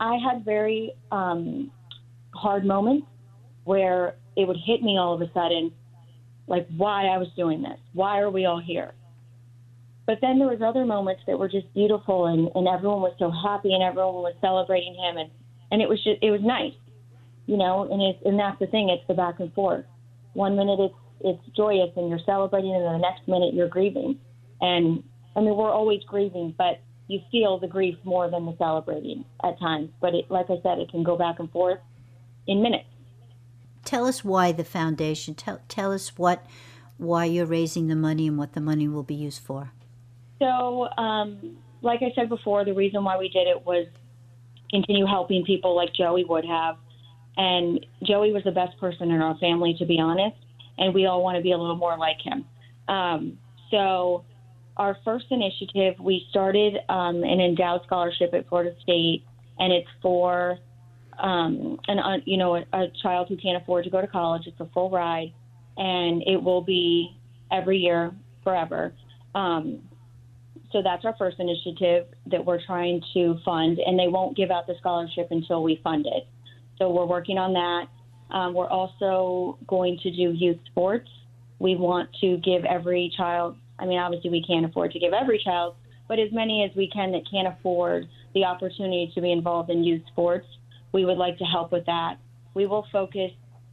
[0.00, 1.72] I had very um,
[2.34, 3.06] hard moments
[3.64, 5.72] where it would hit me all of a sudden
[6.46, 7.78] like why I was doing this.
[7.92, 8.92] Why are we all here?
[10.08, 13.30] But then there was other moments that were just beautiful, and, and everyone was so
[13.30, 15.30] happy, and everyone was celebrating him, and
[15.70, 16.72] and it was just it was nice,
[17.44, 17.84] you know.
[17.92, 19.84] And it's and that's the thing, it's the back and forth.
[20.32, 24.18] One minute it's it's joyous and you're celebrating, and the next minute you're grieving.
[24.62, 25.04] And
[25.36, 29.58] I mean, we're always grieving, but you feel the grief more than the celebrating at
[29.58, 29.90] times.
[30.00, 31.80] But it, like I said, it can go back and forth
[32.46, 32.88] in minutes.
[33.84, 35.34] Tell us why the foundation.
[35.34, 36.46] Tell tell us what
[36.96, 39.72] why you're raising the money and what the money will be used for.
[40.38, 43.86] So, um, like I said before, the reason why we did it was
[44.70, 46.76] continue helping people like Joey would have.
[47.36, 50.36] And Joey was the best person in our family, to be honest.
[50.76, 52.44] And we all want to be a little more like him.
[52.88, 53.38] Um,
[53.70, 54.24] so,
[54.76, 59.24] our first initiative, we started um, an endowed scholarship at Florida State,
[59.58, 60.58] and it's for
[61.18, 64.42] um, an uh, you know a, a child who can't afford to go to college.
[64.46, 65.32] It's a full ride,
[65.76, 67.16] and it will be
[67.50, 68.12] every year
[68.44, 68.94] forever.
[69.34, 69.80] Um,
[70.72, 74.66] so that's our first initiative that we're trying to fund, and they won't give out
[74.66, 76.26] the scholarship until we fund it.
[76.78, 78.34] So we're working on that.
[78.34, 81.08] Um, we're also going to do youth sports.
[81.58, 85.40] We want to give every child, I mean, obviously, we can't afford to give every
[85.42, 85.74] child,
[86.06, 89.82] but as many as we can that can't afford the opportunity to be involved in
[89.82, 90.46] youth sports,
[90.92, 92.16] we would like to help with that.
[92.54, 93.30] We will focus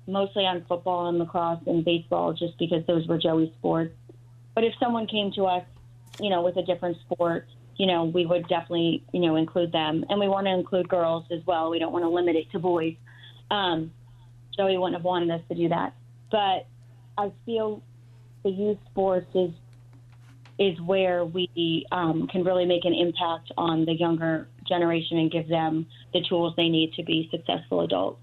[0.07, 3.93] mostly on football and lacrosse and baseball just because those were Joey's sports.
[4.53, 5.63] But if someone came to us
[6.19, 7.47] you know, with a different sport,
[7.77, 10.05] you know, we would definitely, you know, include them.
[10.09, 11.69] And we want to include girls as well.
[11.69, 12.95] We don't want to limit it to boys.
[13.51, 13.91] Um,
[14.55, 15.93] Joey wouldn't have wanted us to do that.
[16.31, 16.67] But
[17.17, 17.83] I feel
[18.43, 19.51] the youth sports is
[20.57, 25.49] is where we um, can really make an impact on the younger generation and give
[25.49, 28.21] them the tools they need to be successful adults.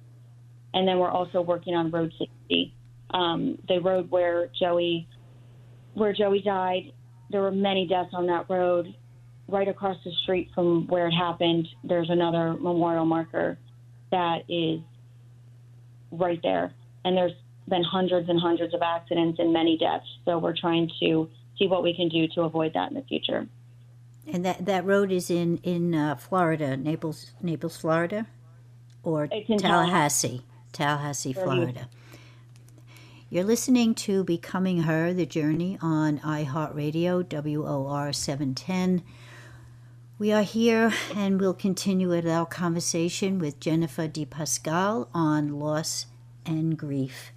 [0.73, 2.75] And then we're also working on road safety.
[3.11, 5.07] Um, the road where Joey
[5.93, 6.93] where Joey died
[7.33, 8.95] there were many deaths on that road.
[9.49, 13.59] Right across the street from where it happened, there's another memorial marker
[14.11, 14.81] that is
[16.13, 16.73] right there.
[17.05, 17.33] And there's
[17.69, 20.07] been hundreds and hundreds of accidents and many deaths.
[20.25, 23.49] So we're trying to see what we can do to avoid that in the future.
[24.27, 28.27] And that, that road is in in uh, Florida, Naples, Naples, Florida,
[29.03, 30.43] or Tallahassee,
[30.73, 31.89] Tallahassee, Florida.
[33.33, 37.25] You're listening to Becoming Her, the journey on iHeartRadio,
[37.57, 39.03] WOR 710.
[40.19, 46.05] We are here and we'll continue with our conversation with Jennifer DePascal on loss
[46.45, 47.33] and grief.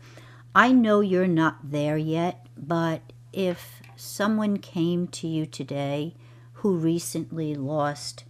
[0.53, 6.13] I know you're not there yet, but if someone came to you today
[6.55, 8.25] who recently lost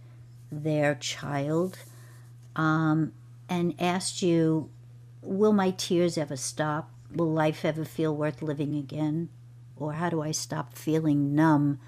[0.52, 1.80] their child
[2.54, 3.12] um,
[3.48, 4.70] and asked you,
[5.20, 6.92] Will my tears ever stop?
[7.14, 9.28] Will life ever feel worth living again?
[9.76, 11.78] Or how do I stop feeling numb?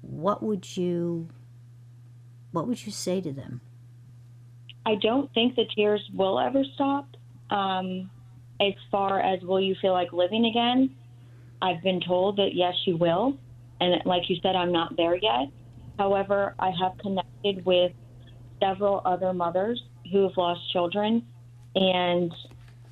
[0.00, 1.28] What would you
[2.52, 3.60] what would you say to them?
[4.86, 7.08] I don't think the tears will ever stop.
[7.50, 8.10] Um,
[8.60, 10.94] as far as will you feel like living again,
[11.60, 13.36] I've been told that yes, you will.
[13.80, 15.48] And like you said, I'm not there yet.
[15.98, 17.92] However, I have connected with
[18.60, 19.82] several other mothers
[20.12, 21.24] who have lost children,
[21.74, 22.32] and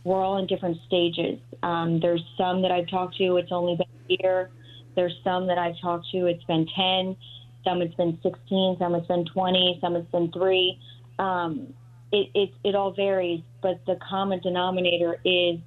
[0.05, 1.38] we're all in different stages.
[1.62, 4.51] Um, there's some that I've talked to, it's only been a year.
[4.97, 7.17] There's some that I've talked to, it's been 10.
[7.65, 10.79] Some it's been 16, some it's been 20, some it's been three.
[11.19, 11.73] Um,
[12.11, 15.59] it, it, it all varies, but the common denominator is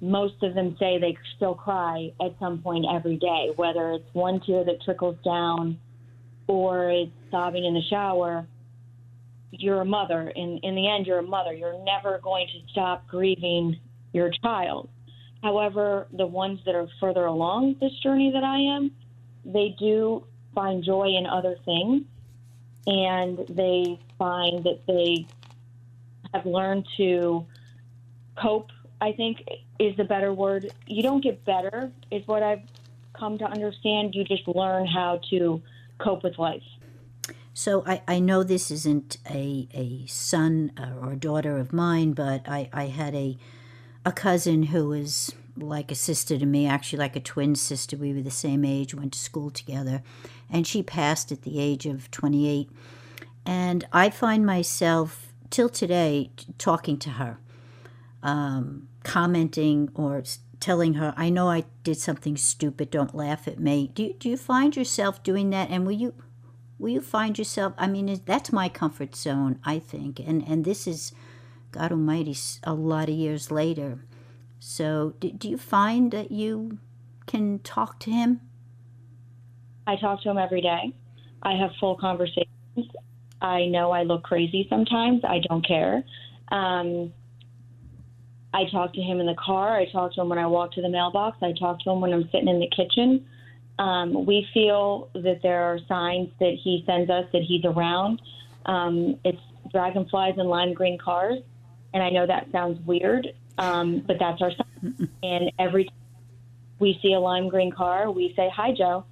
[0.00, 4.40] most of them say they still cry at some point every day, whether it's one
[4.40, 5.78] tear that trickles down
[6.48, 8.46] or it's sobbing in the shower
[9.52, 10.32] you're a mother.
[10.34, 11.52] In in the end, you're a mother.
[11.52, 13.78] You're never going to stop grieving
[14.12, 14.88] your child.
[15.42, 18.92] However, the ones that are further along this journey that I am,
[19.44, 22.04] they do find joy in other things,
[22.86, 25.26] and they find that they
[26.32, 27.44] have learned to
[28.36, 28.70] cope.
[29.00, 29.42] I think
[29.80, 30.72] is the better word.
[30.86, 32.62] You don't get better, is what I've
[33.12, 34.14] come to understand.
[34.14, 35.60] You just learn how to
[35.98, 36.62] cope with life.
[37.54, 40.72] So I, I know this isn't a, a son
[41.02, 43.36] or daughter of mine, but I, I had a
[44.04, 47.96] a cousin who was like a sister to me, actually like a twin sister.
[47.96, 50.02] We were the same age, went to school together,
[50.50, 52.70] and she passed at the age of 28.
[53.44, 57.38] And I find myself till today talking to her,
[58.22, 60.22] um, commenting or
[60.58, 63.90] telling her, I know I did something stupid, don't laugh at me.
[63.94, 65.70] Do you, do you find yourself doing that?
[65.70, 66.14] And will you
[66.82, 70.86] will you find yourself i mean that's my comfort zone i think and and this
[70.86, 71.12] is
[71.70, 74.04] god almighty a lot of years later
[74.58, 76.78] so do, do you find that you
[77.26, 78.40] can talk to him
[79.86, 80.94] I talk to him every day.
[81.42, 82.46] I have full conversations.
[83.40, 85.22] I know I look crazy sometimes.
[85.24, 86.04] I don't care.
[86.48, 87.12] Um,
[88.54, 89.76] I talk to him in the car.
[89.76, 91.38] I talk to him when I walk to the mailbox.
[91.42, 93.26] I talk to him when I'm sitting in the kitchen.
[93.78, 98.20] Um, we feel that there are signs that he sends us that he's around.
[98.66, 101.38] Um, it's dragonflies and lime green cars.
[101.94, 105.08] And I know that sounds weird, um, but that's our sign.
[105.22, 105.94] and every time
[106.78, 109.04] we see a lime green car, we say, Hi, Joe.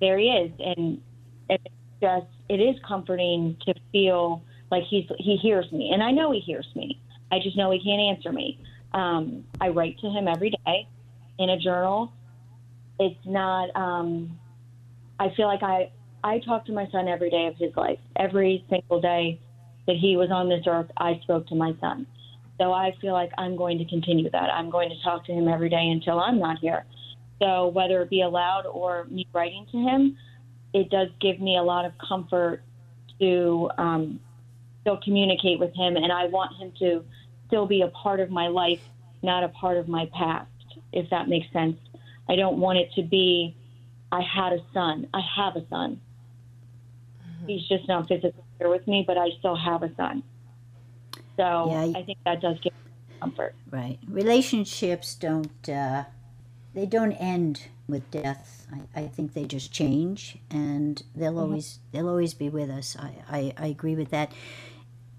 [0.00, 0.52] There he is.
[0.58, 1.00] And
[1.48, 1.64] it's
[2.00, 5.90] just, it is comforting to feel like he's, he hears me.
[5.92, 7.00] And I know he hears me.
[7.30, 8.58] I just know he can't answer me.
[8.92, 10.88] Um, I write to him every day
[11.38, 12.12] in a journal.
[12.98, 13.74] It's not.
[13.76, 14.38] Um,
[15.18, 15.90] I feel like I
[16.22, 17.98] I talk to my son every day of his life.
[18.16, 19.40] Every single day
[19.86, 22.06] that he was on this earth, I spoke to my son.
[22.58, 24.50] So I feel like I'm going to continue that.
[24.50, 26.84] I'm going to talk to him every day until I'm not here.
[27.42, 30.16] So whether it be aloud or me writing to him,
[30.72, 32.62] it does give me a lot of comfort
[33.20, 34.20] to um,
[34.80, 37.04] still communicate with him, and I want him to
[37.46, 38.80] still be a part of my life,
[39.22, 40.48] not a part of my past,
[40.92, 41.76] if that makes sense.
[42.28, 43.56] I don't want it to be,
[44.12, 45.08] I had a son.
[45.12, 46.00] I have a son.
[47.20, 47.46] Mm-hmm.
[47.46, 50.22] He's just not physically here with me, but I still have a son.
[51.36, 52.72] So yeah, I think that does give
[53.20, 53.54] comfort.
[53.70, 53.98] Right.
[54.08, 56.04] Relationships don't, uh,
[56.74, 58.66] they don't end with death.
[58.72, 61.40] I, I think they just change, and they'll mm-hmm.
[61.40, 62.96] always they'll always be with us.
[62.98, 64.32] I, I, I agree with that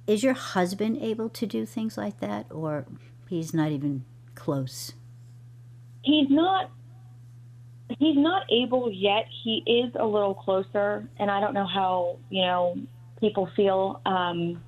[0.08, 2.86] is your husband able to do things like that, or
[3.28, 4.94] he's not even close?
[6.04, 6.70] He's not.
[7.90, 9.26] He's not able yet.
[9.44, 12.78] He is a little closer, and I don't know how you know
[13.20, 14.02] people feel.
[14.06, 14.62] Um,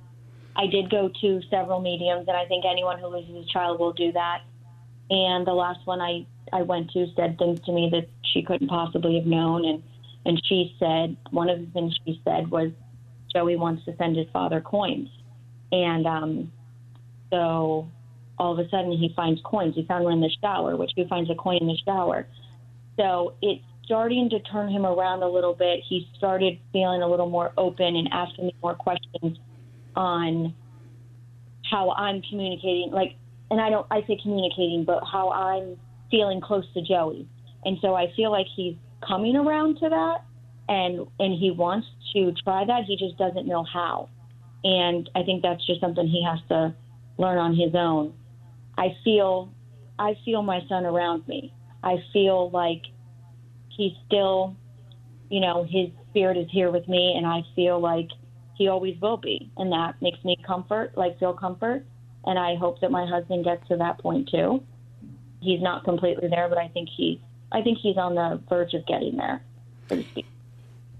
[0.56, 3.92] I did go to several mediums, and I think anyone who loses a child will
[3.92, 4.42] do that.
[5.10, 8.68] And the last one I I went to said things to me that she couldn't
[8.68, 9.82] possibly have known, and
[10.24, 12.70] and she said one of the things she said was
[13.34, 15.08] Joey wants to send his father coins.
[15.72, 16.52] And um,
[17.30, 17.88] so
[18.38, 19.74] all of a sudden he finds coins.
[19.74, 22.26] He found one in the shower, which he finds a coin in the shower.
[22.98, 25.80] So it's starting to turn him around a little bit.
[25.88, 29.38] He started feeling a little more open and asking me more questions
[29.96, 30.54] on
[31.70, 32.90] how I'm communicating.
[32.92, 33.14] Like,
[33.50, 35.78] and I don't, I say communicating, but how I'm
[36.10, 37.26] feeling close to Joey.
[37.64, 38.74] And so I feel like he's
[39.06, 40.24] coming around to that
[40.68, 42.84] and and he wants to try that.
[42.86, 44.08] He just doesn't know how.
[44.64, 46.74] And I think that's just something he has to
[47.16, 48.12] learn on his own.
[48.76, 49.50] I feel
[49.98, 51.52] I feel my son around me.
[51.82, 52.82] I feel like
[53.68, 54.56] he's still,
[55.30, 58.08] you know, his spirit is here with me and I feel like
[58.56, 59.50] he always will be.
[59.56, 61.84] And that makes me comfort, like feel comfort.
[62.24, 64.62] And I hope that my husband gets to that point too.
[65.40, 68.84] He's not completely there, but I think he I think he's on the verge of
[68.86, 69.42] getting there,
[69.88, 70.26] so to speak.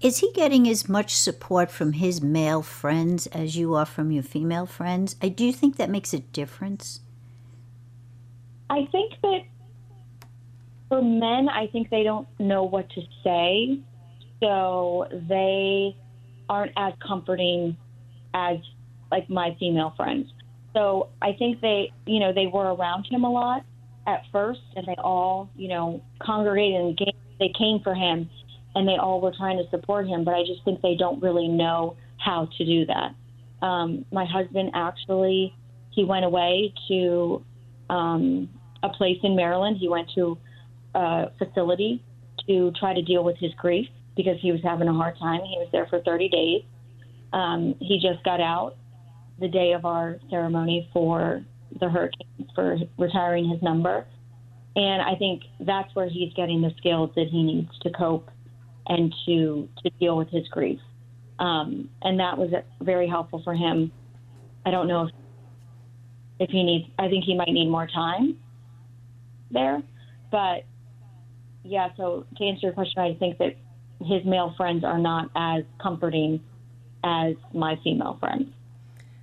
[0.01, 4.23] Is he getting as much support from his male friends as you are from your
[4.23, 5.15] female friends?
[5.21, 7.01] I do think that makes a difference.
[8.69, 9.41] I think that
[10.89, 13.79] for men, I think they don't know what to say,
[14.41, 15.95] so they
[16.49, 17.77] aren't as comforting
[18.33, 18.57] as
[19.11, 20.27] like my female friends.
[20.73, 23.63] So I think they, you know, they were around him a lot
[24.07, 28.29] at first, and they all, you know, congregated and came, they came for him
[28.75, 31.47] and they all were trying to support him, but I just think they don't really
[31.47, 33.65] know how to do that.
[33.65, 35.55] Um, my husband actually,
[35.91, 37.43] he went away to
[37.89, 38.49] um,
[38.83, 39.77] a place in Maryland.
[39.79, 40.37] He went to
[40.95, 42.03] a facility
[42.47, 45.41] to try to deal with his grief because he was having a hard time.
[45.41, 46.63] He was there for 30 days.
[47.31, 48.75] Um, he just got out
[49.39, 51.43] the day of our ceremony for
[51.79, 54.05] the hurricane for retiring his number.
[54.75, 58.29] And I think that's where he's getting the skills that he needs to cope
[58.87, 60.79] and to to deal with his grief.
[61.37, 62.49] Um, and that was
[62.81, 63.91] very helpful for him.
[64.65, 65.11] I don't know if
[66.39, 66.89] if he needs.
[66.97, 68.37] I think he might need more time
[69.51, 69.81] there,
[70.31, 70.63] but
[71.63, 71.89] yeah.
[71.97, 73.55] So to answer your question, I think that
[74.05, 76.41] his male friends are not as comforting
[77.03, 78.47] as my female friends.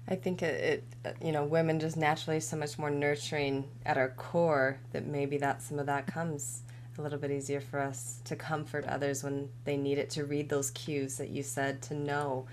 [0.08, 4.10] I think it, it, you know, women just naturally so much more nurturing at our
[4.10, 6.62] core that maybe that some of that comes
[6.98, 10.48] a little bit easier for us to comfort others when they need it, to read
[10.48, 12.46] those cues that you said, to know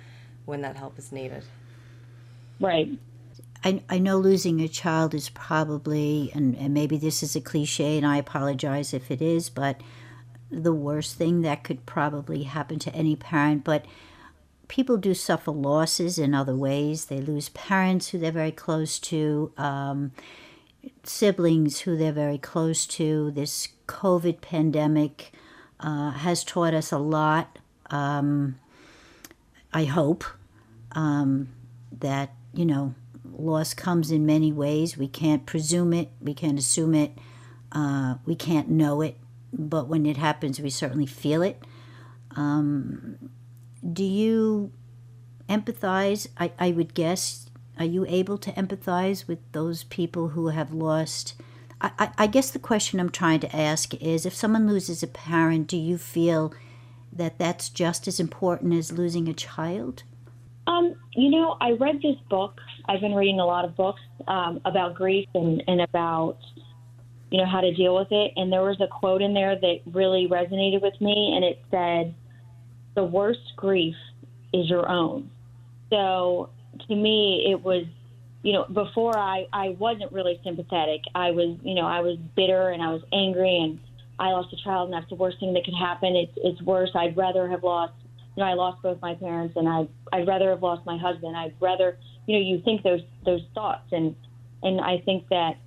[0.45, 1.43] when that help is needed.
[2.59, 2.89] Right.
[3.63, 7.97] I, I know losing a child is probably, and, and maybe this is a cliche,
[7.97, 9.79] and I apologize if it is, but
[10.51, 13.63] the worst thing that could probably happen to any parent.
[13.63, 13.85] But
[14.67, 17.05] people do suffer losses in other ways.
[17.05, 19.51] They lose parents who they're very close to.
[19.57, 20.11] Um,
[21.03, 25.31] siblings who they're very close to, this COVID pandemic
[25.79, 27.59] uh, has taught us a lot.
[27.89, 28.59] Um,
[29.73, 30.23] I hope
[30.91, 31.49] um,
[31.91, 32.93] that, you know,
[33.37, 34.97] loss comes in many ways.
[34.97, 37.17] We can't presume it, we can't assume it,
[37.71, 39.17] uh, we can't know it,
[39.51, 41.61] but when it happens, we certainly feel it.
[42.35, 43.29] Um,
[43.91, 44.71] do you
[45.49, 46.27] empathize?
[46.37, 47.49] I, I would guess.
[47.77, 51.33] Are you able to empathize with those people who have lost?
[51.81, 55.07] I, I, I guess the question I'm trying to ask is if someone loses a
[55.07, 56.53] parent, do you feel
[57.11, 60.03] that that's just as important as losing a child?
[60.67, 62.59] Um, you know, I read this book.
[62.87, 66.37] I've been reading a lot of books um, about grief and, and about,
[67.31, 68.31] you know, how to deal with it.
[68.35, 72.15] And there was a quote in there that really resonated with me, and it said,
[72.95, 73.95] "The worst grief
[74.53, 75.29] is your own."
[75.89, 76.49] So
[76.87, 77.85] to me, it was,
[78.43, 81.01] you know, before I I wasn't really sympathetic.
[81.13, 83.79] I was, you know, I was bitter and I was angry, and
[84.19, 86.15] I lost a child, and that's the worst thing that could happen.
[86.15, 86.91] It's it's worse.
[86.95, 87.93] I'd rather have lost
[88.35, 91.35] you know, I lost both my parents, and I I'd rather have lost my husband.
[91.37, 94.15] I'd rather, you know, you think those those thoughts, and
[94.63, 95.57] and I think that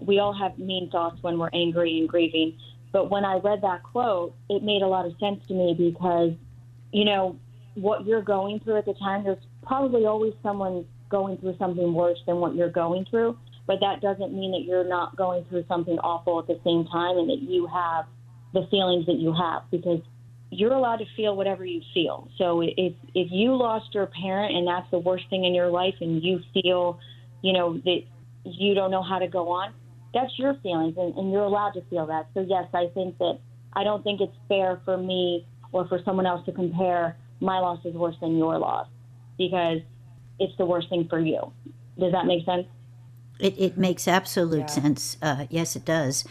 [0.00, 2.58] we all have mean thoughts when we're angry and grieving.
[2.92, 6.32] But when I read that quote, it made a lot of sense to me because,
[6.92, 7.36] you know,
[7.74, 12.18] what you're going through at the time, there's probably always someone going through something worse
[12.26, 13.38] than what you're going through.
[13.66, 17.18] But that doesn't mean that you're not going through something awful at the same time
[17.18, 18.06] and that you have
[18.54, 20.00] the feelings that you have because
[20.50, 22.28] you're allowed to feel whatever you feel.
[22.38, 25.94] So if if you lost your parent and that's the worst thing in your life,
[26.00, 27.00] and you feel,
[27.42, 28.02] you know, that
[28.44, 29.72] you don't know how to go on,
[30.14, 32.28] that's your feelings, and, and you're allowed to feel that.
[32.34, 33.38] So yes, I think that
[33.72, 37.84] I don't think it's fair for me or for someone else to compare my loss
[37.84, 38.88] is worse than your loss
[39.36, 39.80] because
[40.38, 41.52] it's the worst thing for you.
[41.98, 42.66] Does that make sense?
[43.38, 44.66] It, it makes absolute yeah.
[44.66, 45.16] sense.
[45.20, 46.24] Uh, yes, it does.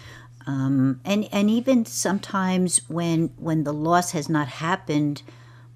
[0.47, 5.23] Um, and and even sometimes when when the loss has not happened,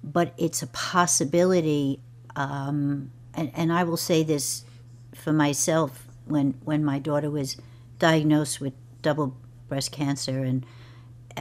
[0.02, 2.00] but it's a possibility.
[2.36, 4.64] Um, and, and I will say this
[5.14, 7.56] for myself when when my daughter was
[7.98, 9.36] diagnosed with double
[9.68, 10.64] breast cancer and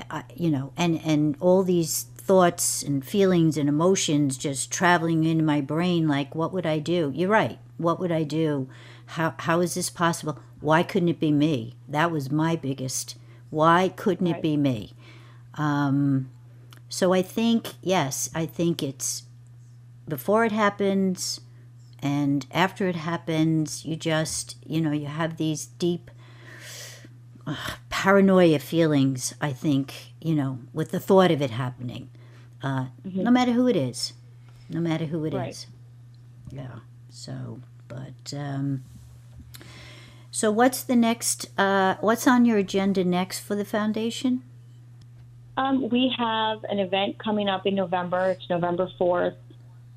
[0.09, 5.45] I, you know and and all these thoughts and feelings and emotions just traveling in
[5.45, 7.11] my brain like what would I do?
[7.15, 7.59] You're right.
[7.77, 8.69] What would I do?
[9.07, 10.39] How how is this possible?
[10.59, 11.75] Why couldn't it be me?
[11.87, 13.15] That was my biggest
[13.49, 14.37] why couldn't right.
[14.37, 14.93] it be me?
[15.55, 16.29] Um,
[16.87, 19.23] so I think, yes, I think it's
[20.07, 21.41] before it happens
[22.01, 26.09] and after it happens, you just, you know, you have these deep
[27.45, 27.55] uh,
[27.89, 32.09] paranoia feelings, I think, you know, with the thought of it happening,
[32.63, 33.23] uh, mm-hmm.
[33.23, 34.13] no matter who it is,
[34.69, 35.49] no matter who it right.
[35.49, 35.67] is.
[36.51, 36.79] Yeah.
[37.09, 38.83] So, but, um,
[40.31, 41.49] so, what's the next?
[41.57, 44.43] Uh, what's on your agenda next for the foundation?
[45.57, 48.29] Um, we have an event coming up in November.
[48.29, 49.33] It's November fourth.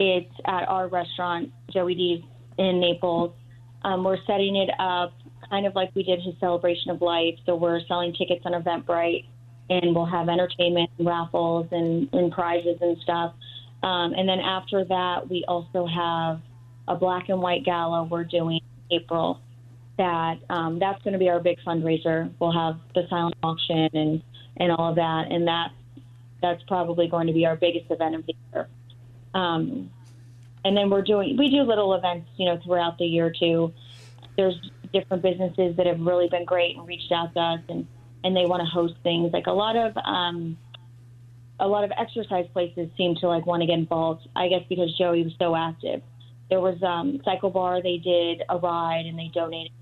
[0.00, 2.24] It's at our restaurant, Joey D's
[2.58, 3.34] in Naples.
[3.82, 5.12] Um, we're setting it up
[5.50, 7.34] kind of like we did his celebration of life.
[7.44, 9.26] So we're selling tickets on Eventbrite,
[9.68, 13.34] and we'll have entertainment, and raffles, and, and prizes and stuff.
[13.82, 16.40] Um, and then after that, we also have
[16.88, 18.60] a black and white gala we're doing
[18.90, 19.40] April
[19.98, 22.32] that um, that's going to be our big fundraiser.
[22.38, 24.22] We'll have the silent auction and
[24.56, 25.70] and all of that, and that
[26.40, 28.68] that's probably going to be our biggest event of the year.
[29.34, 29.90] Um,
[30.64, 33.72] and then we're doing we do little events, you know, throughout the year too.
[34.36, 34.54] There's
[34.92, 37.86] different businesses that have really been great and reached out to us, and
[38.24, 39.32] and they want to host things.
[39.32, 40.56] Like a lot of um,
[41.60, 44.28] a lot of exercise places seem to like want to get involved.
[44.36, 46.02] I guess because Joey was so active.
[46.50, 47.82] There was um, CycleBar.
[47.82, 49.72] They did a ride and they donated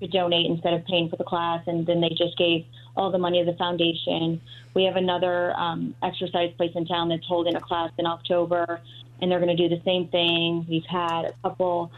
[0.00, 2.64] to donate instead of paying for the class, and then they just gave
[2.96, 4.40] all the money to the foundation.
[4.74, 8.80] We have another um, exercise place in town that's holding a class in October,
[9.20, 10.66] and they're going to do the same thing.
[10.68, 11.90] We've had a couple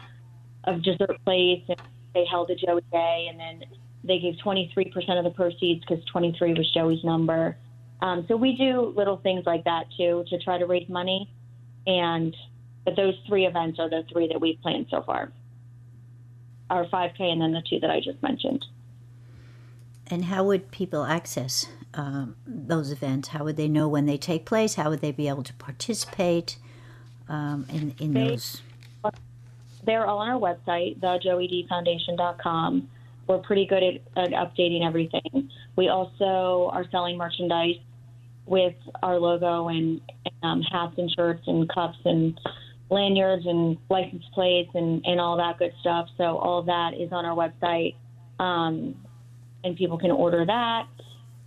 [0.63, 1.81] of dessert plates, and
[2.13, 3.63] they held a Joey Day, and then
[4.03, 7.57] they gave 23% of the proceeds because 23 was Joey's number.
[8.01, 11.29] Um, so we do little things like that too to try to raise money,
[11.85, 12.35] and
[12.85, 15.33] but those three events are the three that we've planned so far
[16.69, 18.65] our 5K and then the two that I just mentioned.
[20.07, 23.29] And how would people access um, those events?
[23.29, 24.75] How would they know when they take place?
[24.75, 26.57] How would they be able to participate
[27.27, 28.61] um, in, in they, those?
[29.83, 32.89] They're all on our website, thejoeydfoundation.com.
[33.27, 35.49] We're pretty good at, at updating everything.
[35.75, 37.77] We also are selling merchandise
[38.45, 40.01] with our logo and
[40.41, 42.39] um, hats and shirts and cups and
[42.89, 46.07] lanyards and license plates and, and all that good stuff.
[46.17, 47.95] So all that is on our website,
[48.39, 48.95] um,
[49.63, 50.87] and people can order that.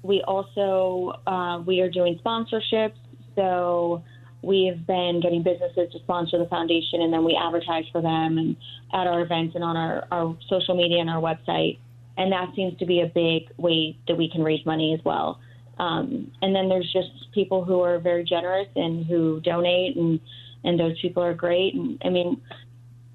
[0.03, 2.99] we also uh, we are doing sponsorships.
[3.34, 4.03] So
[4.43, 8.38] we have been getting businesses to sponsor the foundation, and then we advertise for them
[8.38, 8.57] and
[8.93, 11.78] at our events and on our, our social media and our website.
[12.16, 15.40] And that seems to be a big way that we can raise money as well.
[15.78, 20.20] Um, and then there's just people who are very generous and who donate, and
[20.65, 21.75] and those people are great.
[21.75, 22.41] And I mean,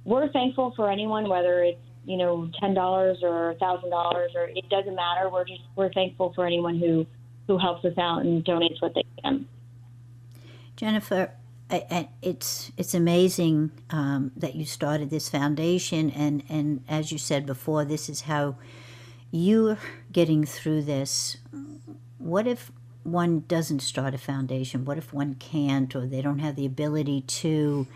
[0.03, 4.69] we're thankful for anyone, whether it's you know ten dollars or thousand dollars, or it
[4.69, 5.29] doesn't matter.
[5.29, 7.05] We're just we're thankful for anyone who
[7.47, 9.47] who helps us out and donates what they can.
[10.75, 11.31] Jennifer,
[11.69, 17.85] it's it's amazing um, that you started this foundation, and and as you said before,
[17.85, 18.55] this is how
[19.31, 19.77] you're
[20.11, 21.35] getting through this
[22.17, 22.71] what if
[23.07, 24.83] one doesn't start a foundation?
[24.83, 27.87] What if one can't or they don't have the ability to?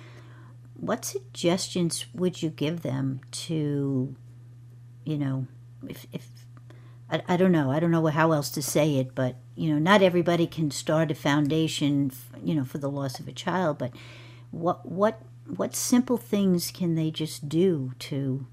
[0.74, 4.16] What suggestions would you give them to,
[5.03, 5.47] you know,
[5.88, 6.28] if, if
[7.09, 9.80] I, I don't know, I don't know how else to say it, but, you know,
[9.80, 13.91] not everybody can start a foundation, you know, for the loss of a child, but
[14.49, 18.47] what, what, what simple things can they just do to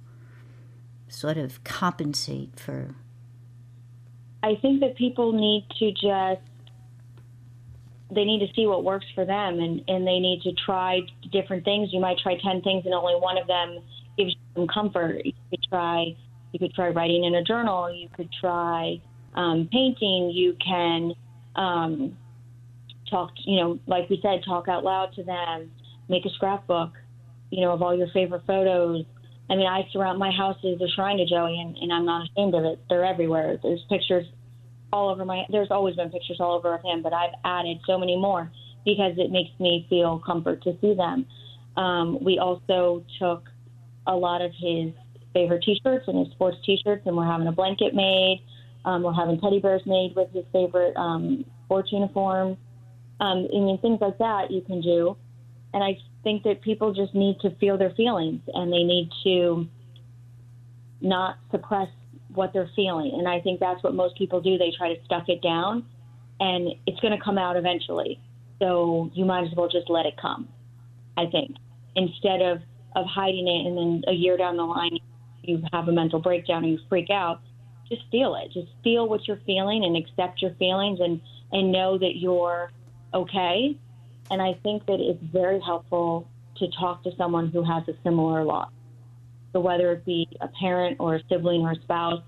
[1.09, 2.97] sort of compensate for
[4.43, 6.43] I think that people need to just
[8.11, 11.65] they need to see what works for them and, and they need to try different
[11.65, 11.91] things.
[11.93, 13.81] You might try 10 things and only one of them
[14.17, 15.25] gives you some comfort.
[15.25, 16.17] You could try,
[16.53, 17.93] you could try writing in a journal.
[17.95, 19.01] You could try
[19.35, 20.31] um, painting.
[20.31, 21.13] You can
[21.57, 22.17] um,
[23.11, 25.71] talk, you know, like we said, talk out loud to them,
[26.09, 26.93] make a scrapbook,
[27.51, 29.05] you know, of all your favorite photos.
[29.51, 32.29] I mean, I surround my house is a shrine to Joey, and, and I'm not
[32.29, 32.79] ashamed of it.
[32.89, 33.59] They're everywhere.
[33.63, 34.27] There's pictures
[34.93, 35.45] all over my.
[35.51, 38.51] There's always been pictures all over of him, but I've added so many more
[38.85, 41.27] because it makes me feel comfort to see them.
[41.77, 43.45] Um, we also took
[44.07, 44.93] a lot of his
[45.33, 48.43] favorite T-shirts and his sports T-shirts, and we're having a blanket made.
[48.85, 52.57] Um, we're having teddy bears made with his favorite um, sports uniform.
[53.21, 55.17] Um, I mean, things like that you can do.
[55.75, 59.67] And I think that people just need to feel their feelings and they need to
[61.01, 61.89] not suppress
[62.35, 63.13] what they're feeling.
[63.15, 64.59] And I think that's what most people do.
[64.59, 65.87] They try to stuff it down
[66.39, 68.21] and it's going to come out eventually.
[68.59, 70.49] So you might as well just let it come,
[71.17, 71.57] I think,
[71.97, 72.59] instead of,
[72.95, 74.99] of hiding it and then a year down the line
[75.43, 77.41] you have a mental breakdown and you freak out.
[77.89, 78.53] Just feel it.
[78.53, 81.23] Just feel what you're feeling and accept your feelings and,
[81.53, 82.71] and know that you're
[83.15, 83.79] okay
[84.31, 88.45] and I think that it's very helpful to talk to someone who has a similar
[88.45, 88.71] loss.
[89.53, 92.23] So whether it be a parent or a sibling or a spouse,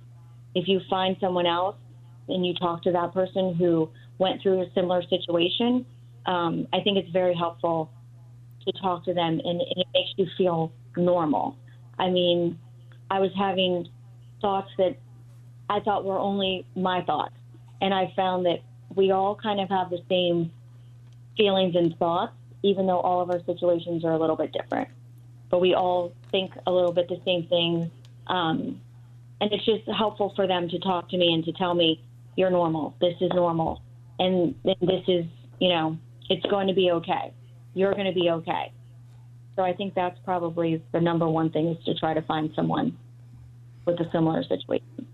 [0.55, 1.77] if you find someone else
[2.29, 5.85] and you talk to that person who went through a similar situation,
[6.27, 7.91] um, I think it's very helpful
[8.67, 11.57] to talk to them and, and it makes you feel normal.
[11.99, 12.59] I mean,
[13.11, 13.87] I was having
[14.41, 14.97] thoughts that
[15.69, 17.35] I thought were only my thoughts.
[17.81, 18.59] And I found that
[18.95, 20.51] we all kind of have the same
[21.41, 24.89] feelings and thoughts, even though all of our situations are a little bit different.
[25.49, 27.91] But we all think a little bit the same things.
[28.27, 28.81] Um,
[29.41, 32.03] and it's just helpful for them to talk to me and to tell me,
[32.37, 32.95] you're normal.
[33.01, 33.81] This is normal.
[34.19, 35.25] And, and this is,
[35.59, 35.97] you know,
[36.29, 37.33] it's going to be okay.
[37.73, 38.73] You're going to be okay.
[39.57, 42.99] So I think that's probably the number one thing is to try to find someone
[43.87, 45.07] with a similar situation.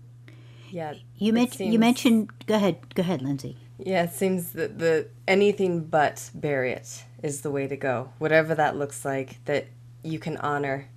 [0.69, 0.93] Yeah.
[1.17, 1.73] You mentioned seems...
[1.73, 3.57] you mentioned go ahead go ahead Lindsay.
[3.79, 8.11] Yeah, it seems that the anything but bury it is the way to go.
[8.17, 9.67] Whatever that looks like, that
[10.03, 10.87] you can honor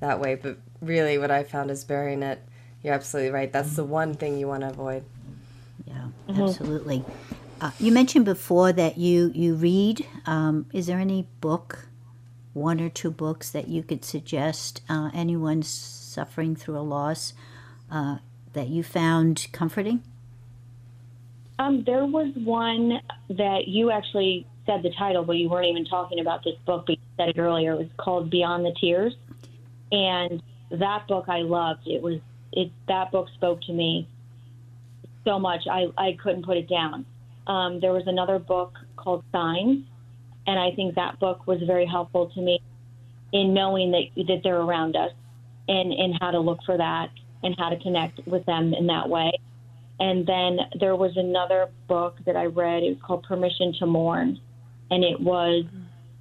[0.00, 0.34] that way.
[0.34, 2.42] But really, what I found is burying it.
[2.82, 3.52] You're absolutely right.
[3.52, 5.04] That's the one thing you want to avoid.
[5.86, 6.42] Yeah, mm-hmm.
[6.42, 7.04] absolutely.
[7.60, 10.06] Uh, you mentioned before that you you read.
[10.26, 11.88] Um, is there any book,
[12.52, 17.32] one or two books that you could suggest uh, anyone suffering through a loss
[17.90, 18.18] uh,
[18.52, 20.02] that you found comforting?
[21.58, 23.00] Um, there was one
[23.30, 26.92] that you actually said the title, but you weren't even talking about this book, but
[26.92, 27.72] you said it earlier.
[27.72, 29.14] It was called Beyond the Tears,
[29.90, 31.86] and that book I loved.
[31.86, 32.20] It was
[32.52, 34.08] it that book spoke to me
[35.24, 37.06] so much I I couldn't put it down.
[37.46, 39.84] Um, there was another book called Signs,
[40.46, 42.60] and I think that book was very helpful to me
[43.32, 45.12] in knowing that that they're around us
[45.68, 47.10] and and how to look for that
[47.42, 49.32] and how to connect with them in that way.
[49.98, 52.82] And then there was another book that I read.
[52.82, 54.38] It was called Permission to Mourn,
[54.90, 55.64] and it was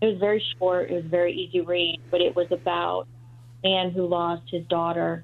[0.02, 0.90] it was very short.
[0.90, 3.08] It was very easy read, but it was about
[3.64, 5.24] a man who lost his daughter,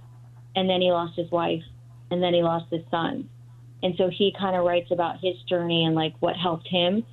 [0.55, 1.63] and then he lost his wife,
[2.09, 3.29] and then he lost his son.
[3.83, 7.03] And so he kind of writes about his journey and like what helped him.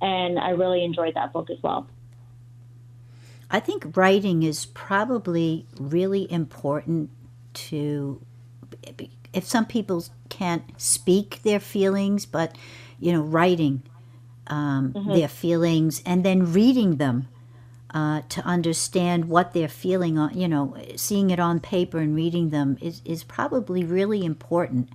[0.00, 1.88] And I really enjoyed that book as well.
[3.50, 7.10] I think writing is probably really important
[7.54, 8.20] to
[9.34, 12.56] if some people can't speak their feelings, but
[12.98, 13.82] you know, writing
[14.46, 17.28] um, their feelings and then reading them
[17.92, 22.50] uh, to understand what they're feeling on you know seeing it on paper and reading
[22.50, 24.88] them is, is probably really important.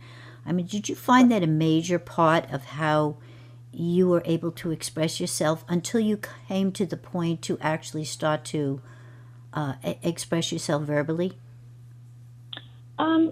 [0.46, 3.16] I mean did you find that a major part of how
[3.72, 8.44] you were able to express yourself until you came to the point to actually start
[8.46, 8.82] to
[9.54, 11.38] uh, express yourself verbally?
[12.98, 13.32] Um,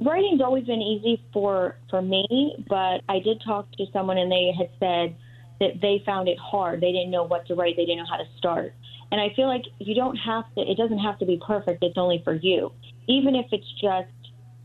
[0.00, 4.52] writing's always been easy for for me, but I did talk to someone and they
[4.56, 5.16] had said
[5.60, 6.80] that they found it hard.
[6.80, 7.76] They didn't know what to write.
[7.76, 8.74] They didn't know how to start.
[9.10, 10.60] And I feel like you don't have to.
[10.60, 11.82] It doesn't have to be perfect.
[11.82, 12.72] It's only for you.
[13.06, 14.10] Even if it's just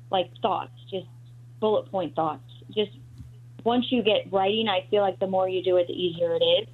[0.10, 1.08] like thoughts, just
[1.60, 2.44] bullet point thoughts.
[2.76, 2.92] Just
[3.64, 6.44] once you get writing, I feel like the more you do it, the easier it
[6.44, 6.68] is.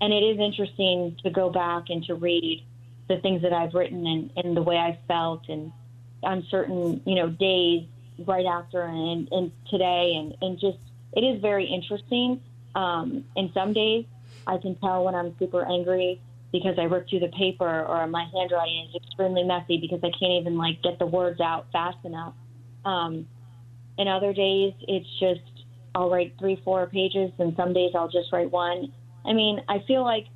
[0.00, 2.66] And it is interesting to go back and to read
[3.08, 5.72] the things that I've written and, and the way I felt and
[6.24, 7.86] on certain, you know, days
[8.26, 10.78] right after and, and today and, and just
[11.14, 12.40] it is very interesting.
[12.74, 14.06] Um, and some days
[14.46, 16.20] I can tell when I'm super angry
[16.52, 20.40] because I ripped through the paper or my handwriting is extremely messy because I can't
[20.40, 22.34] even like get the words out fast enough.
[22.84, 23.26] Um,
[23.98, 25.40] and other days it's just
[25.94, 28.92] I'll write three, four pages, and some days I'll just write one.
[29.26, 30.26] I mean, I feel like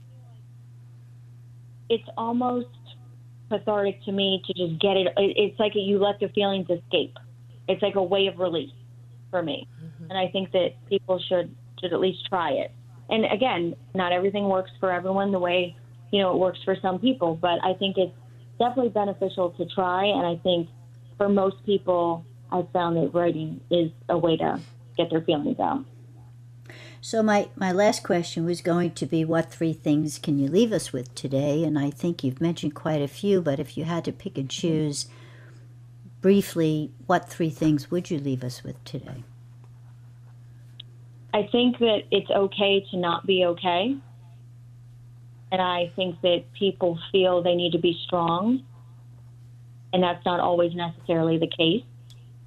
[1.89, 2.68] it's almost
[3.51, 5.07] cathartic to me to just get it.
[5.16, 7.16] it- It's like you let the feelings escape.
[7.69, 8.73] It's like a way of release
[9.31, 10.11] for me, mm-hmm.
[10.11, 12.73] and I think that people should should at least try it.
[13.09, 15.77] And again, not everything works for everyone the way
[16.12, 18.14] you know it works for some people, but I think it's
[18.59, 20.05] definitely beneficial to try.
[20.05, 20.69] And I think
[21.17, 24.61] for most people, I've found that writing is a way to
[24.97, 25.85] get their feelings out.
[27.01, 30.73] So my, my last question was going to be what three things can you leave
[30.73, 31.62] us with today?
[31.62, 34.49] And I think you've mentioned quite a few, but if you had to pick and
[34.49, 34.69] mm-hmm.
[34.69, 35.07] choose
[36.27, 39.22] briefly, what three things would you leave us with today?
[41.33, 43.97] I think that it's okay to not be okay.
[45.53, 48.64] And I think that people feel they need to be strong.
[49.93, 51.85] And that's not always necessarily the case.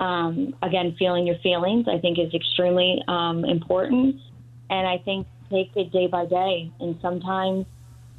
[0.02, 4.18] Um, again, feeling your feelings, I think, is extremely um, important.
[4.70, 6.70] And I think take it day by day.
[6.82, 7.66] And sometimes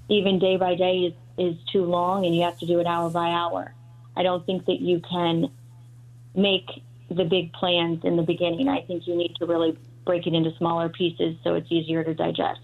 [0.09, 3.11] even day by day is, is too long and you have to do it hour
[3.11, 3.75] by hour.
[4.21, 5.51] I don't think that you can
[6.35, 6.69] make
[7.09, 8.69] the big plans in the beginning.
[8.69, 12.13] I think you need to really break it into smaller pieces so it's easier to
[12.13, 12.61] digest.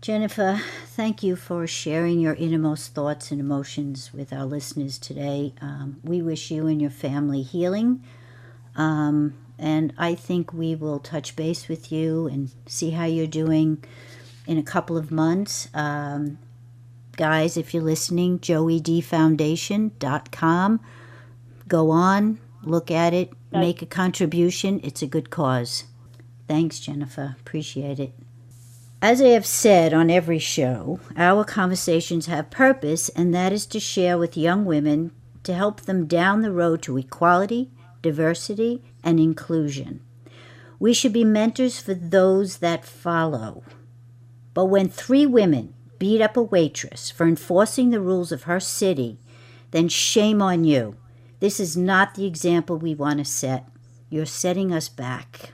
[0.00, 5.52] Jennifer, thank you for sharing your innermost thoughts and emotions with our listeners today.
[5.60, 8.02] Um, we wish you and your family healing.
[8.74, 13.84] Um, and I think we will touch base with you and see how you're doing
[14.46, 15.68] in a couple of months.
[15.74, 16.38] Um,
[17.20, 20.80] guys, if you're listening, joeydfoundation.com.
[21.68, 24.80] Go on, look at it, make a contribution.
[24.82, 25.84] It's a good cause.
[26.48, 27.36] Thanks, Jennifer.
[27.38, 28.14] Appreciate it.
[29.02, 33.78] As I have said on every show, our conversations have purpose, and that is to
[33.78, 35.10] share with young women
[35.42, 40.00] to help them down the road to equality, diversity, and inclusion.
[40.78, 43.62] We should be mentors for those that follow.
[44.54, 49.18] But when three women beat up a waitress for enforcing the rules of her city,
[49.70, 50.96] then shame on you.
[51.40, 53.68] This is not the example we want to set.
[54.08, 55.52] You're setting us back.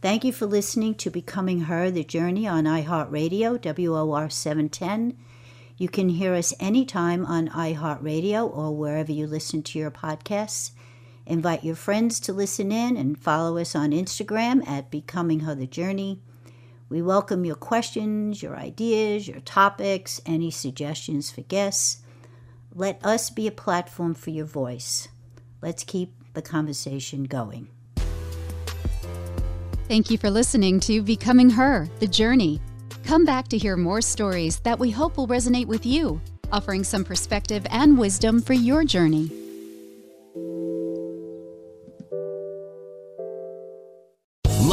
[0.00, 5.16] Thank you for listening to Becoming Her, The Journey on iHeartRadio, WOR 710.
[5.76, 10.70] You can hear us anytime on iHeartRadio or wherever you listen to your podcasts.
[11.26, 15.66] Invite your friends to listen in and follow us on Instagram at Becoming Her, The
[15.66, 16.20] Journey.
[16.92, 22.02] We welcome your questions, your ideas, your topics, any suggestions for guests.
[22.74, 25.08] Let us be a platform for your voice.
[25.62, 27.68] Let's keep the conversation going.
[29.88, 32.60] Thank you for listening to Becoming Her, The Journey.
[33.04, 36.20] Come back to hear more stories that we hope will resonate with you,
[36.52, 39.41] offering some perspective and wisdom for your journey.